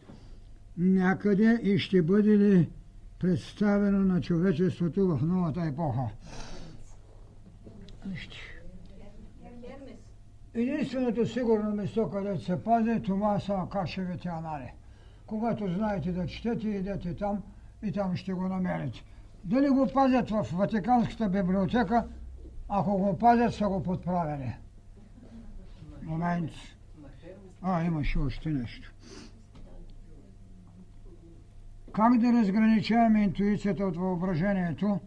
някъде 0.78 1.60
и 1.62 1.78
ще 1.78 2.02
бъде 2.02 2.38
ли 2.38 2.70
представено 3.18 3.98
на 3.98 4.20
човечеството 4.20 5.08
в 5.08 5.22
новата 5.22 5.60
епоха? 5.60 6.08
Вижте. 8.06 8.36
Единственото 10.54 11.26
сигурно 11.26 11.74
место, 11.74 12.10
където 12.10 12.44
се 12.44 12.62
пази, 12.62 13.02
това 13.02 13.40
са 13.40 13.58
кашевите 13.72 14.28
анали. 14.28 14.72
Когато 15.26 15.68
знаете 15.68 16.12
да 16.12 16.26
четете, 16.26 16.68
идете 16.68 17.14
там 17.14 17.42
и 17.84 17.92
там 17.92 18.16
ще 18.16 18.32
го 18.32 18.48
намерите. 18.48 19.04
Дали 19.44 19.68
го 19.68 19.88
пазят 19.94 20.30
в 20.30 20.46
Ватиканската 20.52 21.28
библиотека, 21.28 22.06
ако 22.68 22.98
го 22.98 23.18
пазят, 23.18 23.54
са 23.54 23.68
го 23.68 23.82
подправили. 23.82 24.56
Момент. 26.02 26.50
А, 27.62 27.84
имаше 27.84 28.18
още 28.18 28.48
нещо. 28.48 28.92
Как 31.92 32.18
да 32.18 32.32
разграничаваме 32.32 33.22
интуицията 33.22 33.86
от 33.86 33.96
въображението 33.96 35.00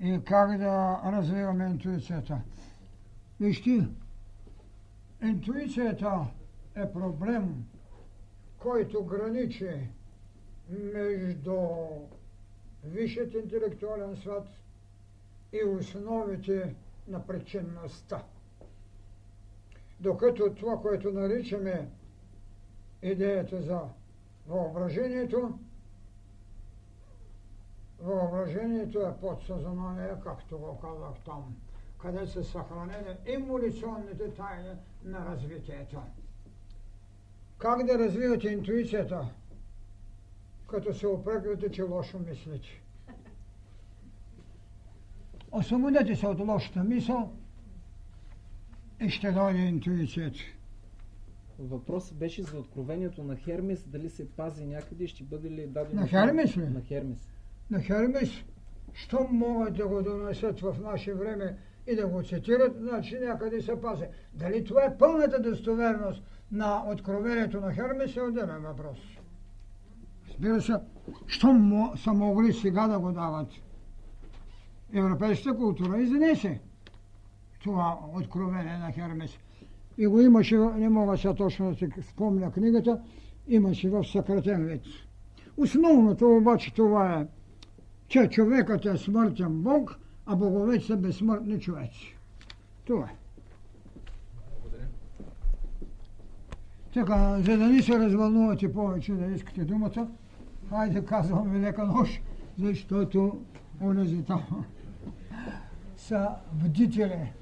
и 0.00 0.20
как 0.24 0.58
да 0.58 1.00
развиваме 1.04 1.64
интуицията? 1.64 2.40
Вижте, 3.40 3.88
Интуицията 5.22 6.26
е 6.74 6.92
проблем, 6.92 7.64
който 8.58 9.04
граничи 9.04 9.88
между 10.68 11.56
висшият 12.84 13.34
интелектуален 13.34 14.16
свят 14.16 14.46
и 15.52 15.64
основите 15.64 16.74
на 17.08 17.26
причинността. 17.26 18.22
Докато 20.00 20.54
това, 20.54 20.80
което 20.80 21.12
наричаме 21.12 21.88
идеята 23.02 23.62
за 23.62 23.80
въображението, 24.46 25.58
въображението 28.00 29.00
е 29.00 29.20
подсъзнание, 29.20 30.14
както 30.24 30.58
го 30.58 30.80
казах 30.80 31.24
там, 31.24 31.56
къде 31.98 32.26
са 32.26 32.44
съхранени 32.44 33.16
емолюционните 33.26 34.34
тайни 34.34 34.74
на 35.04 35.26
развитието. 35.26 36.02
Как 37.58 37.86
да 37.86 37.98
развивате 37.98 38.48
интуицията, 38.48 39.26
като 40.66 40.94
се 40.94 41.06
опреквате, 41.06 41.70
че 41.70 41.82
лошо 41.82 42.18
мислите? 42.18 42.82
Освободете 45.52 46.16
се 46.16 46.26
от 46.26 46.40
лошата 46.40 46.84
мисъл 46.84 47.32
и 49.00 49.10
ще 49.10 49.32
дойде 49.32 49.58
интуицията. 49.58 50.38
Въпросът 51.58 52.16
беше 52.16 52.42
за 52.42 52.58
откровението 52.58 53.24
на 53.24 53.36
Хермес, 53.36 53.84
дали 53.86 54.10
се 54.10 54.30
пази 54.30 54.66
някъде 54.66 55.04
и 55.04 55.08
ще 55.08 55.24
бъде 55.24 55.50
ли 55.50 55.66
дадено... 55.66 56.00
На 56.00 56.08
Хермес 56.08 56.56
ли? 56.56 56.68
На 56.68 56.80
Хермес. 56.80 57.28
На 57.70 57.80
Хермес, 57.80 58.30
що 58.92 59.28
могат 59.30 59.76
да 59.76 59.88
го 59.88 60.02
донесат 60.02 60.60
в 60.60 60.76
наше 60.82 61.14
време 61.14 61.56
и 61.86 61.96
да 61.96 62.06
го 62.06 62.22
цитират, 62.22 62.76
значи 62.78 63.18
някъде 63.18 63.62
се 63.62 63.80
пази. 63.80 64.04
Дали 64.34 64.64
това 64.64 64.84
е 64.84 64.98
пълната 64.98 65.40
достоверност 65.42 66.22
на 66.52 66.84
откровението 66.86 67.60
на 67.60 67.72
Хермес 67.72 68.16
е 68.16 68.20
отделен 68.20 68.62
въпрос. 68.62 68.98
Разбира 70.36 70.62
се, 70.62 70.74
що 71.26 71.48
са 71.96 72.12
могли 72.12 72.52
сега 72.52 72.88
да 72.88 72.98
го 72.98 73.12
дават? 73.12 73.48
Европейската 74.92 75.56
култура 75.56 75.98
изнесе 75.98 76.60
това 77.62 77.98
откровение 78.14 78.78
на 78.78 78.92
Хермес. 78.92 79.38
И 79.98 80.06
го 80.06 80.20
имаше, 80.20 80.56
не 80.56 80.88
мога 80.88 81.18
сега 81.18 81.34
точно 81.34 81.70
да 81.70 81.76
се 81.76 81.88
спомня 82.02 82.52
книгата, 82.52 83.00
имаше 83.48 83.90
в 83.90 84.04
съкратен 84.04 84.66
вид. 84.66 84.82
Основното 85.56 86.36
обаче 86.36 86.74
това 86.74 87.20
е, 87.20 87.26
че 88.08 88.28
човекът 88.28 88.86
е 88.86 88.96
смъртен 88.96 89.62
Бог, 89.62 89.98
а 90.26 90.36
боговете 90.36 90.84
са 90.84 90.96
безсмъртни 90.96 91.60
човеци. 91.60 92.16
Това 92.84 93.04
е. 93.04 93.16
Така, 96.94 97.40
за 97.40 97.58
да 97.58 97.68
не 97.68 97.82
се 97.82 97.98
развълнувате 97.98 98.72
повече 98.72 99.12
да 99.12 99.26
искате 99.26 99.64
думата, 99.64 100.08
хайде 100.70 101.04
казвам 101.04 101.50
ви 101.50 101.60
лека 101.60 101.84
нощ, 101.84 102.22
защото 102.58 103.38
онези 103.80 104.22
там 104.22 104.42
са 105.96 106.28
бдители. 106.52 107.32